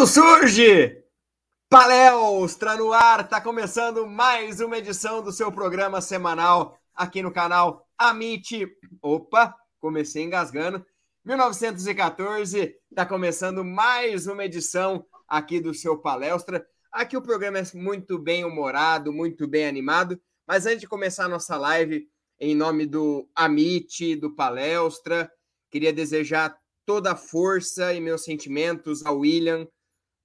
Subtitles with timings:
[0.00, 1.04] Quando surge
[1.68, 7.86] Palestra no ar, tá começando mais uma edição do seu programa semanal aqui no canal
[7.98, 8.66] Amit.
[9.02, 10.82] Opa, comecei engasgando.
[11.22, 16.66] 1914, tá começando mais uma edição aqui do seu Palestra.
[16.90, 20.18] Aqui o programa é muito bem humorado, muito bem animado.
[20.46, 22.08] Mas antes de começar a nossa live,
[22.40, 25.30] em nome do Amit, do Palestra,
[25.70, 26.56] queria desejar
[26.86, 29.68] toda a força e meus sentimentos ao William,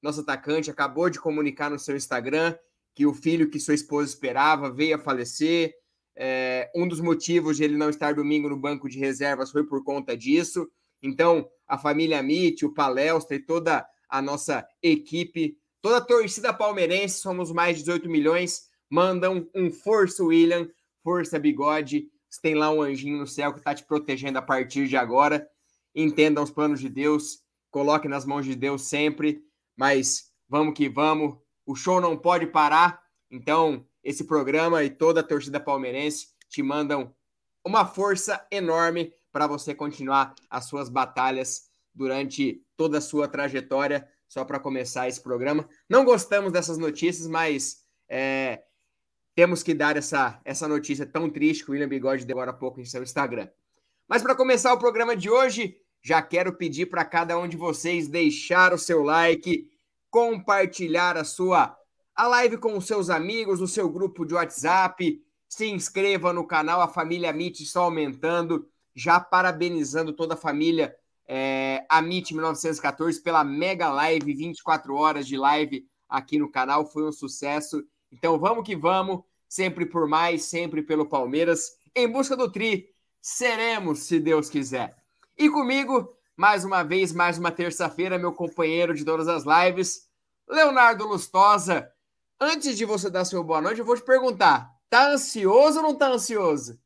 [0.05, 2.55] nosso atacante, acabou de comunicar no seu Instagram
[2.93, 5.73] que o filho que sua esposa esperava veio a falecer.
[6.15, 9.83] É, um dos motivos de ele não estar domingo no banco de reservas foi por
[9.83, 10.69] conta disso.
[11.03, 17.19] Então, a família Mitch, o Palestra e toda a nossa equipe, toda a torcida palmeirense,
[17.19, 20.69] somos mais de 18 milhões, mandam um força, William,
[21.03, 22.07] força, bigode.
[22.29, 25.45] Você tem lá um anjinho no céu que está te protegendo a partir de agora.
[25.93, 27.39] Entendam os planos de Deus,
[27.69, 29.44] coloque nas mãos de Deus sempre
[29.75, 31.37] mas vamos que vamos.
[31.65, 33.01] O show não pode parar.
[33.29, 37.13] Então, esse programa e toda a torcida palmeirense te mandam
[37.63, 44.07] uma força enorme para você continuar as suas batalhas durante toda a sua trajetória.
[44.27, 45.67] Só para começar esse programa.
[45.89, 48.63] Não gostamos dessas notícias, mas é,
[49.35, 52.53] temos que dar essa, essa notícia tão triste que o William Bigode deu agora há
[52.53, 53.49] pouco em seu Instagram.
[54.07, 58.07] Mas para começar o programa de hoje, já quero pedir para cada um de vocês
[58.07, 59.67] deixar o seu like,
[60.11, 61.75] compartilhar a sua
[62.15, 65.19] a live com os seus amigos, no seu grupo de WhatsApp,
[65.49, 70.95] se inscreva no canal, a família Amit está aumentando, já parabenizando toda a família
[71.27, 77.11] é, Amit 1914 pela mega live, 24 horas de live aqui no canal, foi um
[77.11, 77.83] sucesso.
[78.11, 84.01] Então vamos que vamos, sempre por mais, sempre pelo Palmeiras, em busca do tri, seremos,
[84.01, 85.04] se Deus quiser.
[85.37, 90.07] E comigo, mais uma vez, mais uma terça-feira, meu companheiro de todas as lives,
[90.49, 91.89] Leonardo Lustosa.
[92.39, 95.95] Antes de você dar seu boa noite, eu vou te perguntar: tá ansioso ou não
[95.95, 96.79] tá ansioso?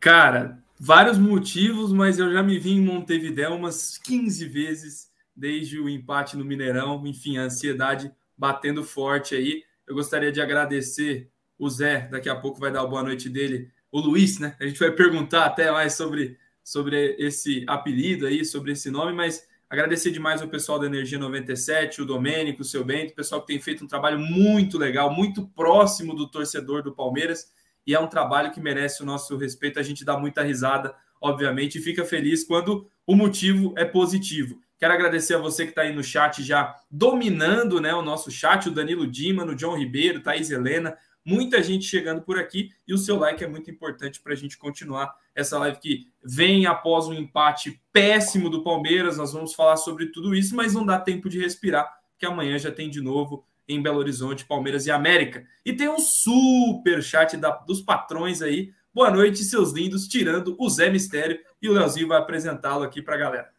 [0.00, 5.88] Cara, vários motivos, mas eu já me vi em Montevidéu umas 15 vezes desde o
[5.88, 7.06] empate no Mineirão.
[7.06, 9.62] Enfim, a ansiedade batendo forte aí.
[9.86, 13.70] Eu gostaria de agradecer o Zé, daqui a pouco vai dar a boa noite dele,
[13.90, 14.56] o Luiz, né?
[14.60, 16.36] A gente vai perguntar até mais sobre
[16.68, 22.02] sobre esse apelido aí, sobre esse nome, mas agradecer demais o pessoal da Energia 97,
[22.02, 25.46] o Domênico, o seu Bento, o pessoal que tem feito um trabalho muito legal, muito
[25.48, 27.50] próximo do torcedor do Palmeiras,
[27.86, 29.78] e é um trabalho que merece o nosso respeito.
[29.78, 34.60] A gente dá muita risada, obviamente, e fica feliz quando o motivo é positivo.
[34.78, 38.68] Quero agradecer a você que está aí no chat já dominando né, o nosso chat,
[38.68, 42.96] o Danilo Dima, o John Ribeiro, Thaís Helena, muita gente chegando por aqui e o
[42.96, 47.12] seu like é muito importante para a gente continuar essa live que vem após um
[47.12, 49.18] empate péssimo do Palmeiras.
[49.18, 52.72] Nós vamos falar sobre tudo isso, mas não dá tempo de respirar, porque amanhã já
[52.72, 55.44] tem de novo em Belo Horizonte, Palmeiras e América.
[55.66, 58.72] E tem um super chat da, dos patrões aí.
[58.94, 63.16] Boa noite, seus lindos, tirando o Zé Mistério e o Leozinho vai apresentá-lo aqui para
[63.16, 63.50] a galera.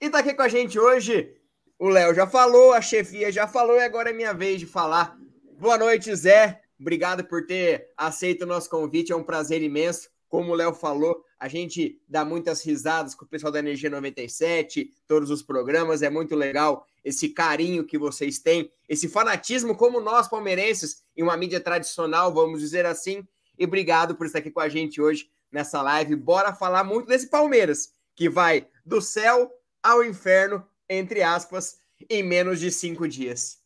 [0.00, 1.36] E tá aqui com a gente hoje,
[1.78, 5.14] o Léo já falou, a chefia já falou e agora é minha vez de falar
[5.56, 6.62] Boa noite, Zé.
[6.78, 9.12] Obrigado por ter aceito o nosso convite.
[9.12, 10.10] É um prazer imenso.
[10.28, 14.90] Como o Léo falou, A gente dá muitas risadas com o pessoal da Energia 97,
[15.06, 16.02] todos os programas.
[16.02, 21.36] É muito legal esse carinho que vocês têm, esse fanatismo como nós palmeirenses em uma
[21.36, 23.26] mídia tradicional, vamos dizer assim.
[23.58, 26.16] E obrigado por estar aqui com a gente hoje nessa live.
[26.16, 29.52] Bora falar muito desse Palmeiras que vai do céu
[29.82, 31.78] ao inferno, entre aspas,
[32.10, 33.63] em menos de cinco dias.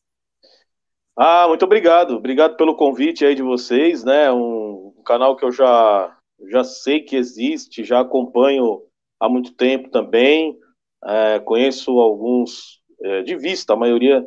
[1.20, 2.15] Ah, muito obrigado.
[2.15, 4.31] Obrigado pelo convite aí de vocês, né?
[4.31, 6.17] Um, um canal que eu já
[6.49, 8.82] já sei que existe, já acompanho
[9.19, 10.56] há muito tempo também.
[11.05, 14.25] É, conheço alguns é, de vista, a maioria,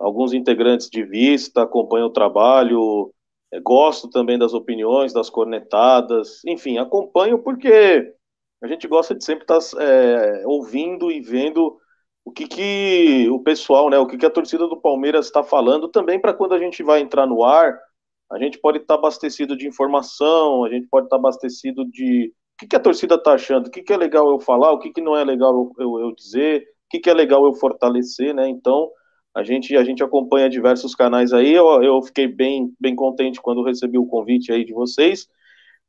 [0.00, 3.14] alguns integrantes de vista, acompanho o trabalho,
[3.52, 8.12] é, gosto também das opiniões, das cornetadas, enfim, acompanho porque
[8.60, 11.78] a gente gosta de sempre estar tá, é, ouvindo e vendo
[12.24, 15.88] o que, que o pessoal, né, o que, que a torcida do Palmeiras está falando,
[15.88, 17.78] também para quando a gente vai entrar no ar,
[18.30, 22.32] a gente pode estar tá abastecido de informação, a gente pode estar tá abastecido de
[22.54, 24.78] o que, que a torcida está achando, o que, que é legal eu falar, o
[24.78, 27.54] que, que não é legal eu, eu, eu dizer, o que, que é legal eu
[27.54, 28.48] fortalecer, né?
[28.48, 28.88] Então,
[29.34, 33.64] a gente, a gente acompanha diversos canais aí, eu, eu fiquei bem, bem contente quando
[33.64, 35.28] recebi o convite aí de vocês,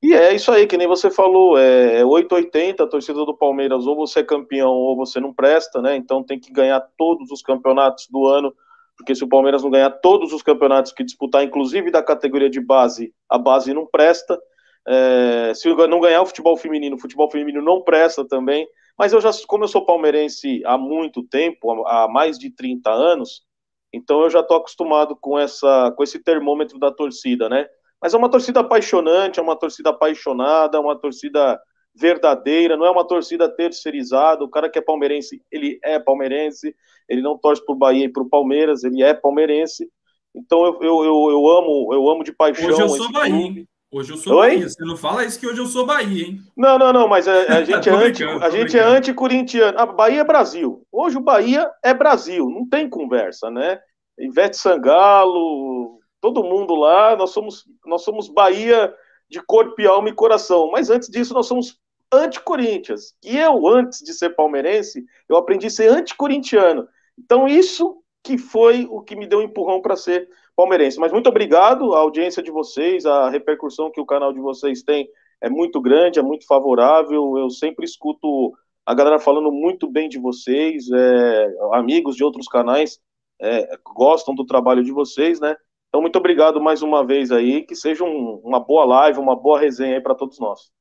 [0.04, 3.88] e é isso aí, que nem você falou, é 880, é a torcida do Palmeiras,
[3.88, 5.96] ou você é campeão ou você não presta, né?
[5.96, 8.54] Então tem que ganhar todos os campeonatos do ano,
[8.98, 12.60] porque se o Palmeiras não ganhar todos os campeonatos que disputar, inclusive da categoria de
[12.60, 14.38] base, a base não presta.
[14.86, 18.68] É, se não ganhar o futebol feminino, o futebol feminino não presta também.
[19.00, 23.44] Mas eu já, como eu sou palmeirense há muito tempo, há mais de 30 anos,
[23.94, 27.68] então eu já estou acostumado com essa, com esse termômetro da torcida, né?
[28.04, 31.58] Mas é uma torcida apaixonante, é uma torcida apaixonada, é uma torcida
[31.96, 34.44] verdadeira, não é uma torcida terceirizada.
[34.44, 36.76] O cara que é palmeirense, ele é palmeirense,
[37.08, 39.90] ele não torce para o Bahia e para o Palmeiras, ele é palmeirense.
[40.36, 42.68] Então eu, eu, eu, eu, amo, eu amo de paixão.
[42.68, 43.66] Hoje eu sou Bahia.
[43.90, 44.50] Hoje eu sou Oi?
[44.50, 44.70] Bahia.
[44.70, 46.42] Você não fala isso que hoje eu sou Bahia, hein?
[46.58, 49.80] Não, não, não, mas a, a gente, é, anti, a gente é anti-corintiano.
[49.80, 50.86] A Bahia é Brasil.
[50.92, 53.80] Hoje o Bahia é Brasil, não tem conversa, né?
[54.20, 58.96] Ivete Sangalo, todo mundo lá, nós somos, nós somos Bahia
[59.30, 60.72] de corpo e alma e coração.
[60.72, 61.78] Mas antes disso, nós somos
[62.10, 63.14] anti-Corinthians.
[63.22, 66.88] E eu, antes de ser palmeirense, eu aprendi a ser anti-corintiano.
[67.20, 70.98] Então, isso que foi o que me deu um empurrão para ser palmeirense.
[70.98, 75.10] Mas muito obrigado, a audiência de vocês, a repercussão que o canal de vocês tem
[75.42, 77.38] é muito grande, é muito favorável.
[77.38, 78.54] Eu sempre escuto
[78.86, 82.98] a galera falando muito bem de vocês, é, amigos de outros canais
[83.42, 85.54] é, gostam do trabalho de vocês, né?
[85.94, 89.60] Então, muito obrigado mais uma vez aí, que seja um, uma boa live, uma boa
[89.60, 90.72] resenha aí para todos nós.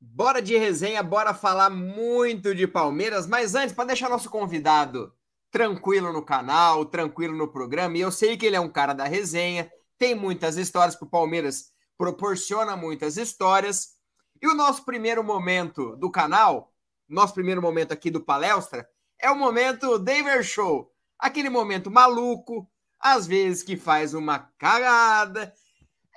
[0.00, 5.12] Bora de resenha, bora falar muito de Palmeiras, mas antes, para deixar nosso convidado
[5.50, 9.06] tranquilo no canal, tranquilo no programa, e eu sei que ele é um cara da
[9.06, 13.96] resenha, tem muitas histórias para o Palmeiras, proporciona muitas histórias.
[14.40, 16.72] E o nosso primeiro momento do canal,
[17.08, 18.88] nosso primeiro momento aqui do Palestra,
[19.20, 20.92] é o momento David Show.
[21.18, 22.70] Aquele momento maluco,
[23.02, 25.52] às vezes que faz uma cagada.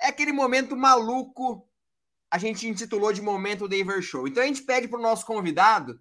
[0.00, 1.68] É aquele momento maluco,
[2.30, 4.28] a gente intitulou de Momento Daver Show.
[4.28, 6.00] Então a gente pede para o nosso convidado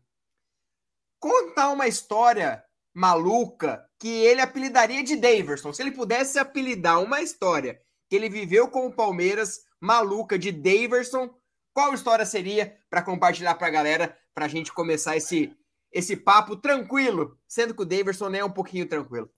[1.19, 2.63] contar uma história
[2.93, 5.73] maluca que ele apelidaria de Daverson.
[5.73, 11.33] Se ele pudesse apelidar uma história que ele viveu com o Palmeiras maluca de Daverson,
[11.73, 15.57] qual história seria para compartilhar para a galera, para a gente começar esse,
[15.91, 19.29] esse papo tranquilo, sendo que o Daverson é um pouquinho tranquilo.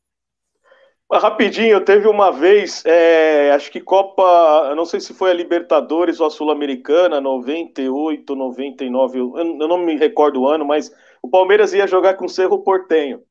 [1.09, 6.27] Rapidinho, teve uma vez, é, acho que Copa, não sei se foi a Libertadores ou
[6.27, 11.87] a Sul-Americana, 98, 99, eu, eu não me recordo o ano, mas o Palmeiras ia
[11.87, 13.23] jogar com o Cerro Portenho.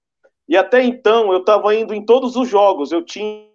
[0.48, 3.46] E até então eu estava indo em todos os jogos, eu tinha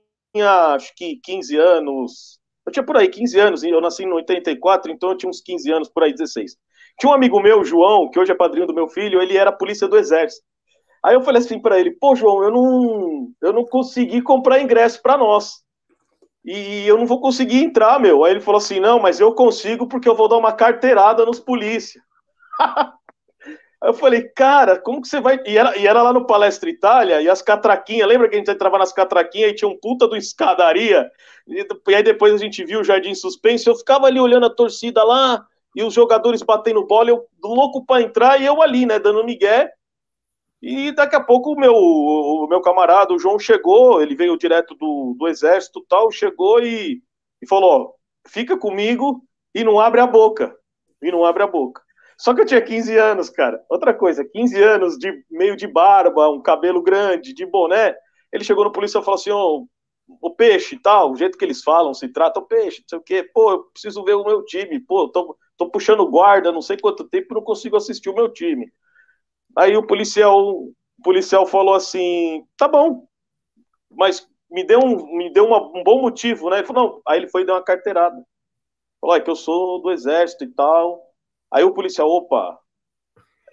[0.76, 5.10] acho que 15 anos, eu tinha por aí 15 anos, eu nasci em 84, então
[5.10, 6.58] eu tinha uns 15 anos, por aí 16.
[7.00, 9.88] Tinha um amigo meu, João, que hoje é padrinho do meu filho, ele era polícia
[9.88, 10.46] do Exército.
[11.04, 15.02] Aí eu falei assim para ele, pô, João, eu não, eu não consegui comprar ingresso
[15.02, 15.64] para nós.
[16.44, 18.24] E eu não vou conseguir entrar, meu.
[18.24, 21.40] Aí ele falou assim: não, mas eu consigo porque eu vou dar uma carteirada nos
[21.40, 22.02] polícia.
[23.82, 25.40] Aí eu falei, cara, como que você vai.
[25.44, 28.52] E era, e era lá no Palestra Itália, e as catraquinhas, lembra que a gente
[28.52, 31.10] entrava nas catraquinhas e tinha um puta do escadaria?
[31.48, 34.54] E, e aí depois a gente viu o Jardim Suspense, eu ficava ali olhando a
[34.54, 35.44] torcida lá,
[35.76, 39.72] e os jogadores batendo bola, eu louco para entrar, e eu ali, né, dando migué.
[40.62, 44.76] E daqui a pouco o meu, o meu camarada, o João, chegou, ele veio direto
[44.76, 47.02] do, do exército tal, chegou e,
[47.42, 47.96] e falou:
[48.28, 49.24] fica comigo
[49.56, 50.56] e não abre a boca.
[51.02, 51.82] E não abre a boca.
[52.18, 53.64] Só que eu tinha 15 anos, cara.
[53.68, 57.96] Outra coisa, 15 anos de meio de barba, um cabelo grande, de boné.
[58.32, 59.32] Ele chegou no polícia e falou assim:
[60.22, 63.02] o peixe tal, o jeito que eles falam, se trata o peixe, não sei o
[63.02, 63.24] quê.
[63.34, 64.80] Pô, eu preciso ver o meu time.
[64.80, 68.72] Pô, tô, tô puxando guarda, não sei quanto tempo, não consigo assistir o meu time.
[69.58, 73.06] Aí o policial, o policial falou assim: tá bom,
[73.90, 76.58] mas me deu um, me deu uma, um bom motivo, né?
[76.58, 77.02] Ele falou, não.
[77.08, 78.22] Aí ele foi e deu uma carteirada.
[79.00, 81.02] Falou, é que eu sou do exército e tal.
[81.52, 82.58] Aí o policial, opa,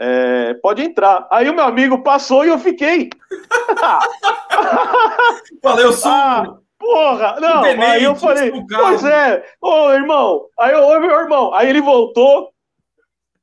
[0.00, 1.26] é, pode entrar.
[1.30, 3.08] Aí o meu amigo passou e eu fiquei.
[5.62, 6.10] Falei, eu sou.
[6.10, 7.40] Ah, porra!
[7.40, 12.52] Não, aí eu falei, pois é, ô irmão, aí ô meu irmão, aí ele voltou.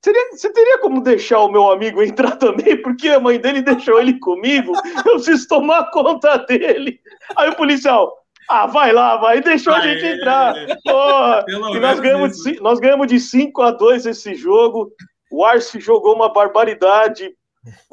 [0.06, 2.80] Seria, você teria como deixar o meu amigo entrar também?
[2.80, 7.00] Porque a mãe dele deixou ele comigo, eu preciso tomar conta dele.
[7.36, 8.16] Aí o policial,
[8.48, 10.54] ah, vai lá, vai, deixou Aê, a gente entrar.
[10.84, 14.92] Porra, e nós ganhamos, de, nós ganhamos de 5 a 2 esse jogo.
[15.32, 17.36] O Arce jogou uma barbaridade.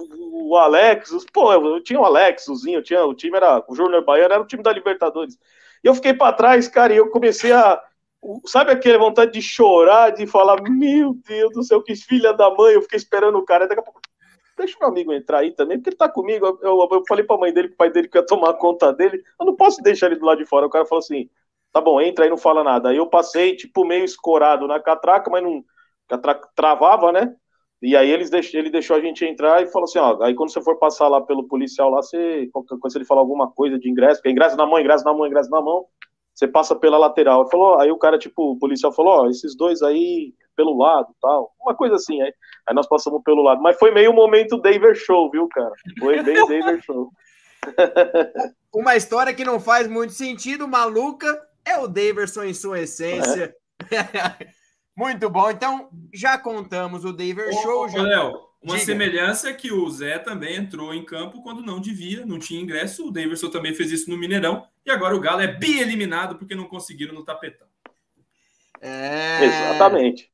[0.07, 4.35] O Alex, pô, eu tinha o Alex, o tinha, o time era, o Júnior Baiano
[4.35, 5.38] era o time da Libertadores.
[5.83, 7.83] E eu fiquei para trás, cara, e eu comecei a,
[8.46, 12.74] sabe aquela vontade de chorar, de falar, meu Deus do céu, que filha da mãe,
[12.74, 14.00] eu fiquei esperando o cara, daqui a pouco,
[14.56, 17.36] deixa o amigo entrar aí também, porque ele tá comigo, eu, eu, eu falei pra
[17.36, 20.16] mãe dele, que o pai dele quer tomar conta dele, eu não posso deixar ele
[20.16, 21.28] do lado de fora, o cara falou assim,
[21.72, 25.30] tá bom, entra aí, não fala nada, aí eu passei, tipo, meio escorado na catraca,
[25.30, 25.64] mas não,
[26.08, 27.34] catraca travava, né,
[27.82, 28.54] e aí eles deix...
[28.54, 31.20] ele deixou a gente entrar e falou assim, ó, aí quando você for passar lá
[31.20, 34.64] pelo policial lá, você, qualquer coisa, ele falar alguma coisa de ingresso, porque ingresso na
[34.64, 35.86] mão, ingresso na mão, ingresso na mão,
[36.34, 37.48] você passa pela lateral.
[37.50, 41.50] Falou, aí o cara, tipo, o policial falou, ó, esses dois aí pelo lado, tal,
[41.60, 42.32] uma coisa assim, aí,
[42.68, 45.72] aí nós passamos pelo lado, mas foi meio momento Daver Show, viu, cara?
[45.98, 47.10] Foi bem Daver Show.
[48.74, 51.26] uma história que não faz muito sentido, maluca,
[51.64, 53.54] é o Daverson em sua essência.
[53.90, 54.62] É.
[54.94, 55.50] Muito bom.
[55.50, 57.88] Então, já contamos o Daver Show.
[57.88, 58.02] Já...
[58.02, 58.87] Léo, uma Diga.
[58.87, 63.09] semelhança é que o Zé também entrou em campo quando não devia, não tinha ingresso.
[63.09, 64.66] O Daverson também fez isso no Mineirão.
[64.87, 67.66] E agora o Galo é bem eliminado porque não conseguiram no tapetão.
[68.81, 69.45] É...
[69.45, 70.31] Exatamente.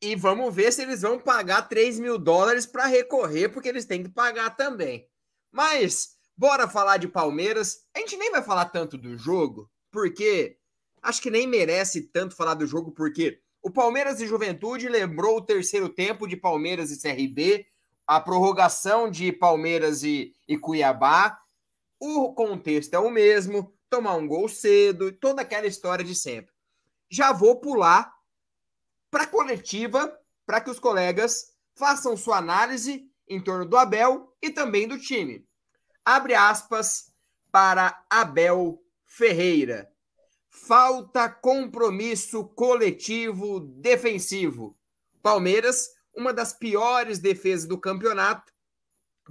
[0.00, 3.84] E, e, vamos ver se eles vão pagar 3 mil dólares para recorrer, porque eles
[3.84, 5.06] têm que pagar também.
[5.52, 7.84] Mas, bora falar de Palmeiras.
[7.94, 10.56] A gente nem vai falar tanto do jogo, porque
[11.02, 15.44] acho que nem merece tanto falar do jogo, porque o Palmeiras e Juventude lembrou o
[15.44, 17.66] terceiro tempo de Palmeiras e CRB,
[18.06, 21.36] a prorrogação de Palmeiras e, e Cuiabá.
[21.98, 26.54] O contexto é o mesmo, tomar um gol cedo, toda aquela história de sempre.
[27.10, 28.14] Já vou pular
[29.10, 34.48] para a coletiva, para que os colegas façam sua análise em torno do Abel e
[34.48, 35.44] também do time.
[36.04, 37.12] Abre aspas
[37.50, 39.90] para Abel Ferreira.
[40.58, 44.76] Falta compromisso coletivo defensivo.
[45.22, 48.52] Palmeiras, uma das piores defesas do campeonato,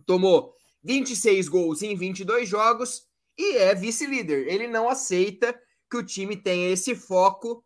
[0.05, 4.47] tomou 26 gols em 22 jogos e é vice-líder.
[4.47, 7.65] Ele não aceita que o time tenha esse foco,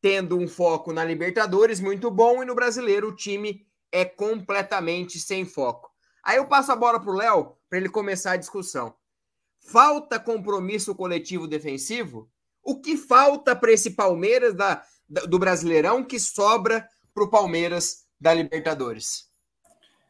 [0.00, 5.44] tendo um foco na Libertadores muito bom e no Brasileiro o time é completamente sem
[5.44, 5.90] foco.
[6.22, 8.94] Aí eu passo a bola para o Léo para ele começar a discussão.
[9.58, 12.30] Falta compromisso coletivo defensivo?
[12.62, 18.06] O que falta para esse Palmeiras da, da, do Brasileirão que sobra para o Palmeiras
[18.20, 19.28] da Libertadores?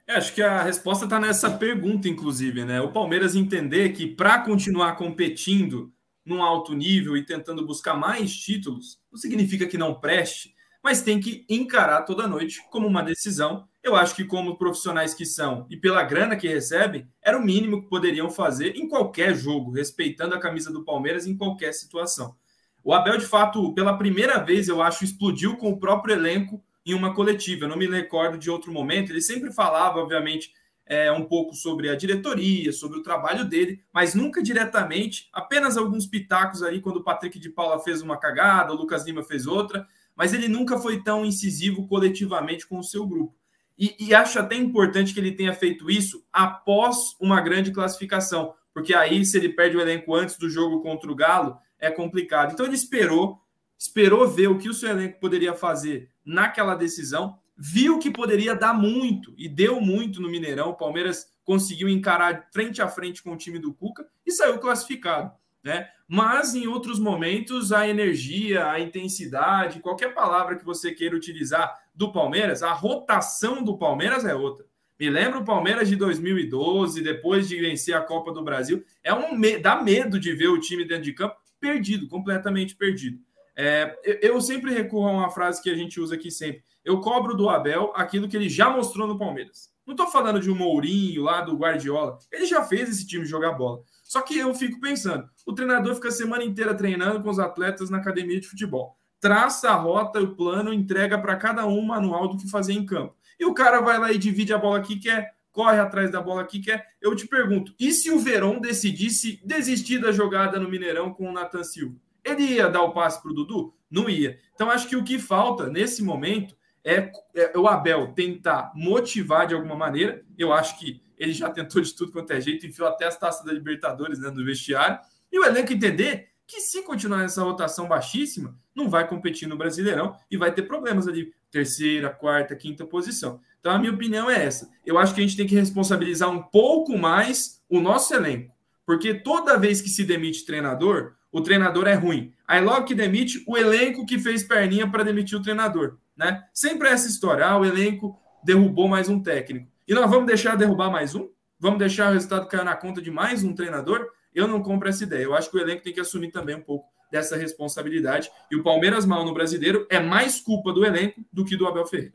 [0.07, 2.81] É, acho que a resposta está nessa pergunta, inclusive, né?
[2.81, 5.93] O Palmeiras entender que para continuar competindo
[6.25, 11.21] num alto nível e tentando buscar mais títulos, não significa que não preste, mas tem
[11.21, 13.69] que encarar toda noite como uma decisão.
[13.89, 17.81] Eu acho que, como profissionais que são e pela grana que recebem, era o mínimo
[17.81, 22.37] que poderiam fazer em qualquer jogo, respeitando a camisa do Palmeiras em qualquer situação.
[22.85, 26.93] O Abel, de fato, pela primeira vez, eu acho, explodiu com o próprio elenco em
[26.93, 27.65] uma coletiva.
[27.65, 29.11] Eu não me recordo de outro momento.
[29.11, 30.53] Ele sempre falava, obviamente,
[30.85, 36.07] é, um pouco sobre a diretoria, sobre o trabalho dele, mas nunca diretamente, apenas alguns
[36.07, 39.87] pitacos ali quando o Patrick de Paula fez uma cagada, o Lucas Lima fez outra,
[40.15, 43.39] mas ele nunca foi tão incisivo coletivamente com o seu grupo.
[43.79, 48.95] E, e acho até importante que ele tenha feito isso após uma grande classificação, porque
[48.95, 52.53] aí, se ele perde o elenco antes do jogo contra o Galo, é complicado.
[52.53, 53.41] Então ele esperou,
[53.79, 58.73] esperou ver o que o seu elenco poderia fazer naquela decisão, viu que poderia dar
[58.73, 60.71] muito e deu muito no Mineirão.
[60.71, 65.33] O Palmeiras conseguiu encarar frente a frente com o time do Cuca e saiu classificado.
[65.63, 65.89] Né?
[66.07, 72.13] Mas em outros momentos, a energia, a intensidade, qualquer palavra que você queira utilizar do
[72.13, 74.65] Palmeiras, a rotação do Palmeiras é outra.
[75.01, 78.85] Me lembra o Palmeiras de 2012, depois de vencer a Copa do Brasil.
[79.03, 83.19] É um dá medo de ver o time dentro de campo perdido, completamente perdido.
[83.57, 86.63] É, eu sempre recorro a uma frase que a gente usa aqui sempre.
[86.85, 89.69] Eu cobro do Abel aquilo que ele já mostrou no Palmeiras.
[89.85, 92.19] Não estou falando de um Mourinho lá do Guardiola.
[92.31, 93.83] Ele já fez esse time jogar bola.
[94.05, 97.91] Só que eu fico pensando, o treinador fica a semana inteira treinando com os atletas
[97.91, 98.98] na academia de futebol.
[99.21, 103.17] Traça a rota, o plano, entrega para cada um manual do que fazer em campo.
[103.39, 106.43] E o cara vai lá e divide a bola aqui, quer corre atrás da bola
[106.43, 106.87] aqui, quer.
[107.01, 111.33] Eu te pergunto, e se o Verón decidisse desistir da jogada no Mineirão com o
[111.33, 111.97] Nathan Silva?
[112.25, 113.75] Ele ia dar o passe para o Dudu?
[113.91, 114.39] Não ia.
[114.55, 119.55] Então, acho que o que falta nesse momento é, é, o Abel tentar motivar de
[119.55, 120.23] alguma maneira.
[120.39, 123.45] Eu acho que ele já tentou de tudo quanto é jeito, enfiou até as taças
[123.45, 125.01] da Libertadores né, no vestiário.
[125.33, 130.17] E o elenco entender que se continuar nessa rotação baixíssima, não vai competir no Brasileirão
[130.31, 133.41] e vai ter problemas ali, terceira, quarta, quinta posição.
[133.61, 134.71] Então, a minha opinião é essa.
[134.87, 138.55] Eu acho que a gente tem que responsabilizar um pouco mais o nosso elenco,
[138.87, 142.33] porque toda vez que se demite treinador, o treinador é ruim.
[142.47, 146.45] Aí logo que demite, o elenco que fez perninha para demitir o treinador, né?
[146.55, 149.69] Sempre essa história, ah, o elenco derrubou mais um técnico.
[149.87, 151.29] E nós vamos deixar derrubar mais um?
[151.59, 154.09] Vamos deixar o resultado cair na conta de mais um treinador?
[154.35, 155.25] Eu não compro essa ideia.
[155.25, 158.31] Eu acho que o elenco tem que assumir também um pouco dessa responsabilidade.
[158.51, 161.87] E o Palmeiras mal no brasileiro é mais culpa do elenco do que do Abel
[161.87, 162.15] Ferreira.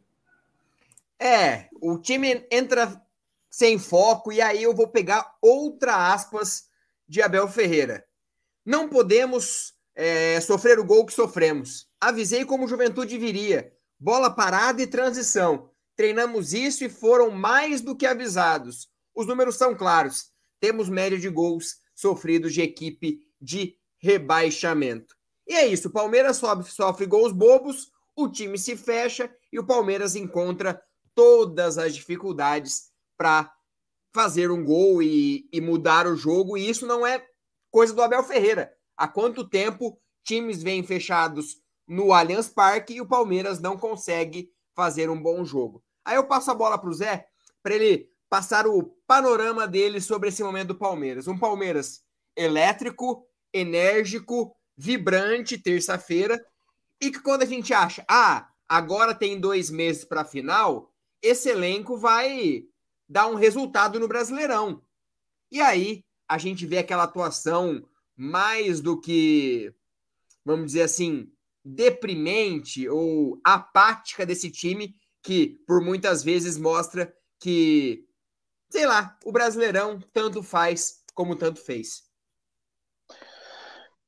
[1.20, 3.02] É, o time entra
[3.50, 6.68] sem foco e aí eu vou pegar outra aspas
[7.08, 8.06] de Abel Ferreira.
[8.66, 11.88] Não podemos é, sofrer o gol que sofremos.
[12.00, 13.72] Avisei como juventude viria.
[14.00, 15.70] Bola parada e transição.
[15.96, 18.90] Treinamos isso e foram mais do que avisados.
[19.16, 20.32] Os números são claros.
[20.60, 25.16] Temos média de gols sofridos de equipe de rebaixamento.
[25.48, 25.88] E é isso.
[25.88, 30.80] O Palmeiras sobe, sofre gols bobos, o time se fecha e o Palmeiras encontra
[31.16, 33.50] todas as dificuldades para
[34.14, 36.58] fazer um gol e, e mudar o jogo.
[36.58, 37.26] E isso não é
[37.72, 38.74] coisa do Abel Ferreira.
[38.98, 45.10] Há quanto tempo times vêm fechados no Allianz Parque e o Palmeiras não consegue fazer
[45.10, 45.82] um bom jogo?
[46.04, 47.26] Aí eu passo a bola para o Zé
[47.62, 51.28] para ele passar o panorama dele sobre esse momento do Palmeiras.
[51.28, 52.02] Um Palmeiras
[52.36, 56.44] elétrico, enérgico, vibrante, terça-feira,
[57.00, 61.50] e que quando a gente acha, ah, agora tem dois meses para a final, esse
[61.50, 62.64] elenco vai
[63.08, 64.82] dar um resultado no Brasileirão.
[65.52, 69.74] E aí a gente vê aquela atuação mais do que,
[70.44, 71.32] vamos dizer assim,
[71.64, 78.06] deprimente ou apática desse time, que por muitas vezes mostra que,
[78.70, 82.04] sei lá, o Brasileirão tanto faz como tanto fez.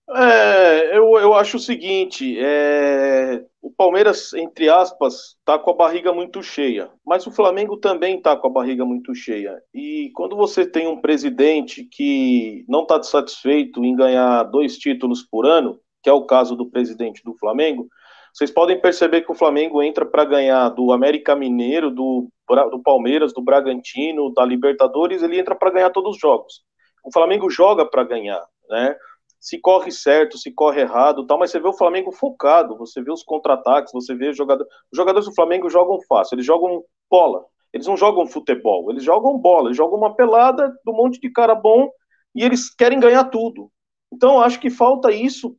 [0.08, 6.14] É, eu, eu acho o seguinte: é, o Palmeiras, entre aspas, tá com a barriga
[6.14, 9.60] muito cheia, mas o Flamengo também tá com a barriga muito cheia.
[9.74, 15.46] E quando você tem um presidente que não está satisfeito em ganhar dois títulos por
[15.46, 17.88] ano, que é o caso do presidente do Flamengo,
[18.32, 22.28] vocês podem perceber que o Flamengo entra para ganhar do América Mineiro, do,
[22.70, 26.62] do Palmeiras, do Bragantino, da Libertadores, ele entra para ganhar todos os jogos.
[27.04, 28.96] O Flamengo joga para ganhar, né?
[29.40, 33.12] Se corre certo, se corre errado, tal, mas você vê o Flamengo focado, você vê
[33.12, 34.72] os contra-ataques, você vê os jogadores.
[34.92, 37.46] Os jogadores do Flamengo jogam fácil, eles jogam bola.
[37.76, 41.54] Eles não jogam futebol, eles jogam bola, eles jogam uma pelada do monte de cara
[41.54, 41.90] bom
[42.34, 43.70] e eles querem ganhar tudo.
[44.14, 45.58] Então, acho que falta isso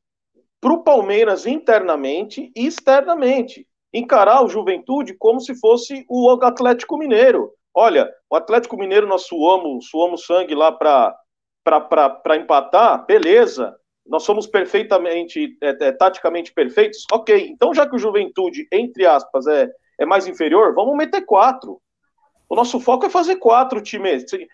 [0.59, 3.69] para o Palmeiras internamente e externamente.
[3.93, 7.53] Encarar o Juventude como se fosse o Atlético Mineiro.
[7.75, 11.15] Olha, o Atlético Mineiro nós suamos, suamos sangue lá para
[11.67, 13.75] para empatar, beleza.
[14.07, 17.49] Nós somos perfeitamente, é, é, taticamente perfeitos, ok.
[17.51, 21.81] Então, já que o Juventude, entre aspas, é, é mais inferior, vamos meter quatro.
[22.49, 24.25] O nosso foco é fazer quatro times.
[24.31, 24.47] Se,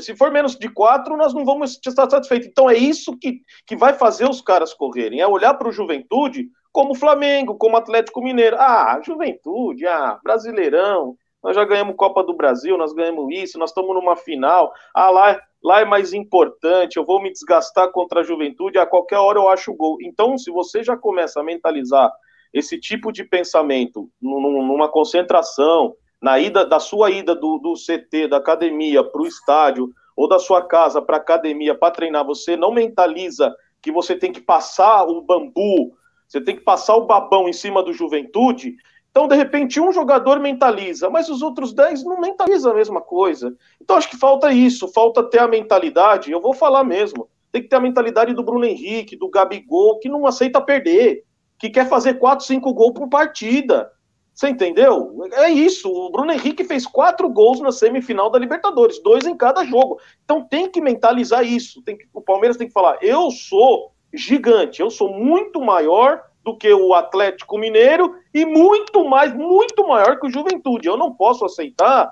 [0.00, 2.48] se, for menos de quatro, nós não vamos estar satisfeitos.
[2.48, 5.20] Então é isso que, que vai fazer os caras correrem.
[5.20, 8.56] É olhar para o Juventude como Flamengo, como Atlético Mineiro.
[8.58, 11.14] Ah, Juventude, ah, Brasileirão.
[11.46, 14.72] Nós já ganhamos Copa do Brasil, nós ganhamos isso, nós estamos numa final.
[14.92, 19.18] Ah, lá lá é mais importante, eu vou me desgastar contra a juventude, a qualquer
[19.18, 19.96] hora eu acho gol.
[20.00, 22.12] Então, se você já começa a mentalizar
[22.52, 28.38] esse tipo de pensamento numa concentração, na ida da sua ida do, do CT, da
[28.38, 33.54] academia para o estádio, ou da sua casa para academia para treinar, você não mentaliza
[33.80, 37.82] que você tem que passar o bambu, você tem que passar o babão em cima
[37.82, 38.76] do juventude,
[39.16, 43.56] então, de repente, um jogador mentaliza, mas os outros 10 não mentalizam a mesma coisa.
[43.80, 47.68] Então, acho que falta isso, falta ter a mentalidade, eu vou falar mesmo, tem que
[47.70, 51.24] ter a mentalidade do Bruno Henrique, do Gabigol, que não aceita perder,
[51.58, 53.90] que quer fazer 4, 5 gols por partida.
[54.34, 55.26] Você entendeu?
[55.32, 55.90] É isso.
[55.90, 59.98] O Bruno Henrique fez quatro gols na semifinal da Libertadores, dois em cada jogo.
[60.26, 61.80] Então tem que mentalizar isso.
[61.80, 66.56] Tem que, o Palmeiras tem que falar: eu sou gigante, eu sou muito maior do
[66.56, 70.86] que o Atlético Mineiro e muito mais, muito maior que o Juventude.
[70.86, 72.08] Eu não posso aceitar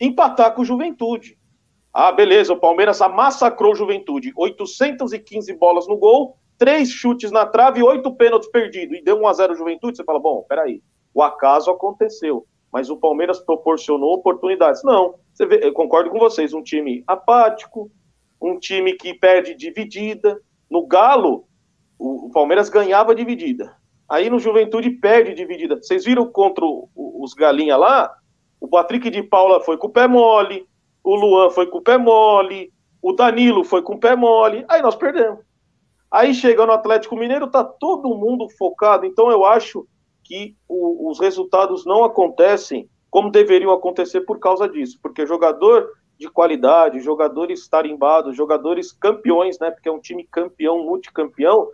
[0.00, 1.38] empatar com o Juventude.
[1.94, 4.32] Ah, beleza, o Palmeiras massacrou o Juventude.
[4.36, 9.28] 815 bolas no gol, três chutes na trave e oito pênaltis perdidos, e deu 1
[9.28, 10.82] a 0 Juventude, você fala, bom, peraí,
[11.14, 14.82] o acaso aconteceu, mas o Palmeiras proporcionou oportunidades.
[14.82, 17.88] Não, vê, eu concordo com vocês, um time apático,
[18.42, 20.40] um time que perde dividida.
[20.68, 21.46] No Galo,
[21.98, 23.76] o, o Palmeiras ganhava dividida.
[24.08, 25.76] Aí no Juventude perde dividida.
[25.76, 28.12] Vocês viram contra o, os Galinha lá?
[28.60, 30.66] O Patrick de Paula foi com o pé mole,
[31.02, 34.64] o Luan foi com o pé mole, o Danilo foi com o pé mole.
[34.68, 35.40] Aí nós perdemos.
[36.10, 39.04] Aí chega no Atlético Mineiro, tá todo mundo focado.
[39.04, 39.86] Então eu acho
[40.24, 44.98] que o, os resultados não acontecem como deveriam acontecer por causa disso.
[45.02, 49.70] Porque jogador de qualidade, jogadores tarimbados, jogadores campeões, né?
[49.70, 51.68] Porque é um time campeão, multicampeão,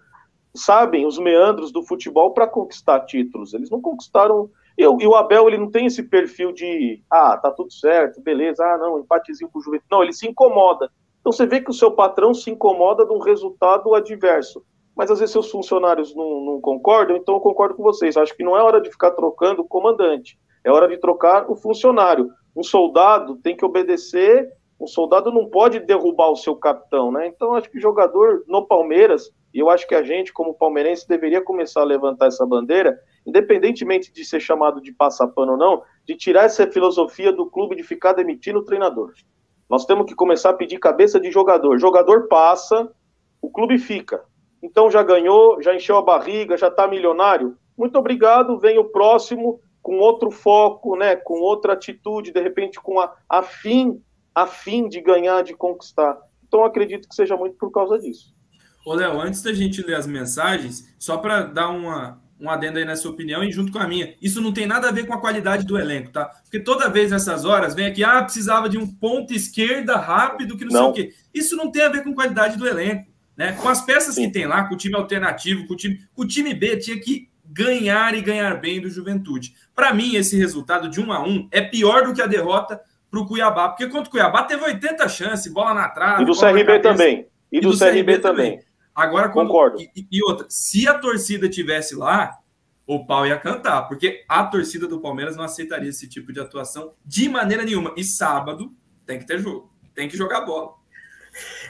[0.55, 3.55] sabem os meandros do futebol para conquistar títulos.
[3.55, 4.51] Eles não conquistaram.
[4.77, 8.65] E, e, o Abel ele não tem esse perfil de ah, tá tudo certo, beleza,
[8.65, 9.89] ah, não, empatezinho com o Juventude.
[9.91, 10.91] Não, ele se incomoda.
[11.21, 14.65] Então você vê que o seu patrão se incomoda de um resultado adverso.
[14.95, 18.17] Mas às vezes seus funcionários não, não concordam, então eu concordo com vocês.
[18.17, 21.57] Acho que não é hora de ficar trocando o comandante, é hora de trocar o
[21.57, 22.31] funcionário.
[22.55, 27.27] Um soldado tem que obedecer, um soldado não pode derrubar o seu capitão, né?
[27.27, 31.43] Então acho que jogador no Palmeiras e eu acho que a gente, como palmeirense, deveria
[31.43, 36.45] começar a levantar essa bandeira, independentemente de ser chamado de passapano ou não, de tirar
[36.45, 39.13] essa filosofia do clube de ficar demitindo o treinador.
[39.69, 41.79] Nós temos que começar a pedir cabeça de jogador.
[41.79, 42.91] Jogador passa,
[43.41, 44.25] o clube fica.
[44.63, 47.57] Então já ganhou, já encheu a barriga, já está milionário.
[47.77, 53.01] Muito obrigado, vem o próximo com outro foco, né, com outra atitude, de repente com
[53.01, 54.01] a, a fim,
[54.35, 56.17] a fim de ganhar, de conquistar.
[56.47, 58.33] Então acredito que seja muito por causa disso.
[58.85, 62.85] Ô, Léo, antes da gente ler as mensagens, só para dar uma, um adendo aí
[62.85, 65.21] nessa opinião e junto com a minha, isso não tem nada a ver com a
[65.21, 66.25] qualidade do elenco, tá?
[66.43, 70.65] Porque toda vez nessas horas vem aqui, ah, precisava de um ponto esquerda rápido, que
[70.65, 70.95] não, não.
[70.95, 71.15] sei o quê.
[71.33, 73.53] Isso não tem a ver com qualidade do elenco, né?
[73.53, 74.27] Com as peças Sim.
[74.27, 76.99] que tem lá, com o time alternativo, com o time, com o time B, tinha
[76.99, 79.55] que ganhar e ganhar bem do Juventude.
[79.75, 83.21] Para mim, esse resultado de um a um é pior do que a derrota para
[83.21, 86.23] o Cuiabá, porque contra o Cuiabá teve 80 chances, bola na trave.
[86.23, 87.27] E do CRB também.
[87.53, 88.51] E, e do, do, CRB, CRB também.
[88.57, 88.72] também.
[88.95, 89.81] Agora, Concordo.
[89.81, 92.39] E, e, outra, se a torcida tivesse lá,
[92.87, 96.95] o pau ia cantar, porque a torcida do Palmeiras não aceitaria esse tipo de atuação
[97.05, 97.95] de maneira nenhuma.
[97.97, 98.75] E sábado
[99.07, 100.75] tem que ter jogo, tem que jogar bola.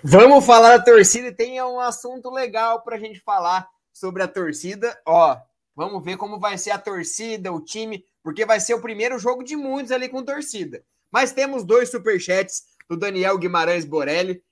[0.03, 4.29] Vamos falar da torcida e tem um assunto legal para a gente falar sobre a
[4.29, 4.99] torcida.
[5.07, 5.37] Ó,
[5.77, 9.45] vamos ver como vai ser a torcida, o time, porque vai ser o primeiro jogo
[9.45, 10.83] de muitos ali com torcida.
[11.11, 14.43] Mas temos dois superchats do Daniel Guimarães Borelli.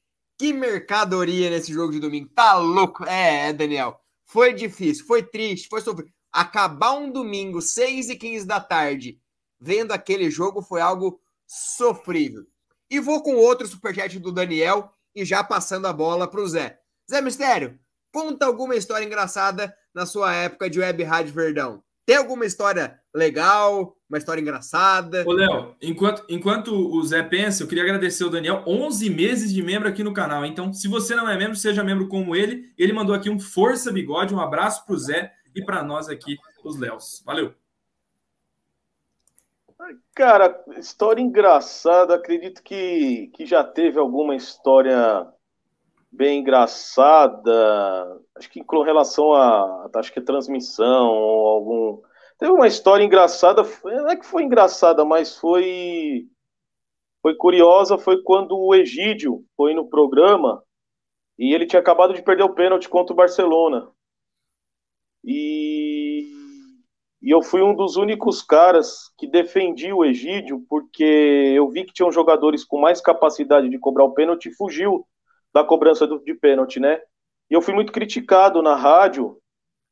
[0.40, 2.30] Que mercadoria nesse jogo de domingo.
[2.30, 3.04] Tá louco.
[3.04, 4.00] É, é, Daniel.
[4.24, 6.10] Foi difícil, foi triste, foi sofrido.
[6.32, 9.20] Acabar um domingo, 6 e 15 da tarde,
[9.60, 12.46] vendo aquele jogo foi algo sofrível.
[12.88, 16.80] E vou com outro superchat do Daniel e já passando a bola para o Zé.
[17.10, 17.78] Zé Mistério,
[18.10, 21.84] conta alguma história engraçada na sua época de Web Rádio Verdão.
[22.10, 25.22] Tem alguma história legal, uma história engraçada?
[25.24, 29.62] Ô, Léo, enquanto, enquanto o Zé pensa, eu queria agradecer o Daniel, 11 meses de
[29.62, 30.44] membro aqui no canal.
[30.44, 32.74] Então, se você não é membro, seja membro como ele.
[32.76, 36.36] Ele mandou aqui um Força Bigode, um abraço para o Zé e para nós aqui,
[36.64, 37.22] os Léos.
[37.24, 37.54] Valeu!
[40.12, 42.16] Cara, história engraçada.
[42.16, 45.28] Acredito que, que já teve alguma história
[46.10, 48.20] bem engraçada.
[48.36, 53.62] Acho que com relação a, acho que a transmissão ou algum Teve uma história engraçada,
[53.84, 56.26] não é que foi engraçada, mas foi
[57.22, 60.64] foi curiosa, foi quando o Egídio foi no programa
[61.38, 63.90] e ele tinha acabado de perder o pênalti contra o Barcelona.
[65.22, 66.32] E,
[67.20, 71.04] e eu fui um dos únicos caras que defendi o Egídio, porque
[71.54, 75.06] eu vi que tinham jogadores com mais capacidade de cobrar o pênalti e fugiu
[75.52, 77.00] da cobrança do, de pênalti, né?
[77.50, 79.36] E eu fui muito criticado na rádio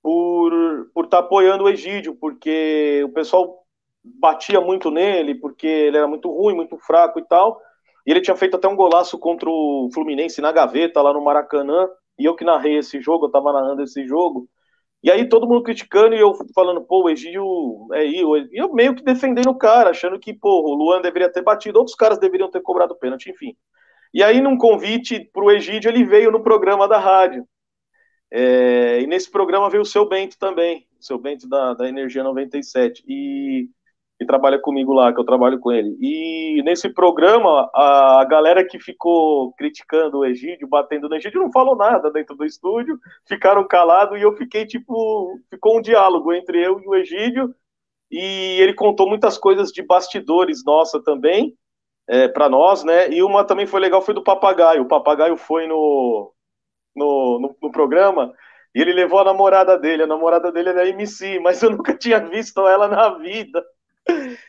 [0.02, 0.52] por
[0.94, 3.64] por estar tá apoiando o Egídio, porque o pessoal
[4.04, 7.60] batia muito nele, porque ele era muito ruim, muito fraco e tal.
[8.06, 11.88] E ele tinha feito até um golaço contra o Fluminense na gaveta, lá no Maracanã,
[12.18, 14.48] e eu que narrei esse jogo, eu tava narrando esse jogo.
[15.02, 17.44] E aí todo mundo criticando e eu falando, pô, o Egídio
[17.92, 18.36] é eu.
[18.36, 21.78] E eu meio que defendendo o cara, achando que, pô, o Luan deveria ter batido,
[21.78, 23.56] outros caras deveriam ter cobrado pênalti, enfim.
[24.12, 27.46] E aí, num convite pro Egídio, ele veio no programa da rádio.
[28.30, 32.22] É, e nesse programa veio o seu Bento também, o seu Bento da, da Energia
[32.22, 33.68] 97, e,
[34.20, 35.96] e trabalha comigo lá, que eu trabalho com ele.
[36.00, 41.50] E nesse programa, a, a galera que ficou criticando o Egídio, batendo no Egídio, não
[41.50, 45.38] falou nada dentro do estúdio, ficaram calados e eu fiquei tipo.
[45.48, 47.54] Ficou um diálogo entre eu e o Egídio,
[48.10, 51.56] e ele contou muitas coisas de bastidores nossa também.
[52.08, 53.10] É, para nós, né?
[53.10, 54.82] E uma também foi legal, foi do papagaio.
[54.82, 56.32] O papagaio foi no,
[56.96, 58.32] no, no, no programa
[58.74, 60.04] E ele levou a namorada dele.
[60.04, 63.64] A namorada dele era MC, mas eu nunca tinha visto ela na vida.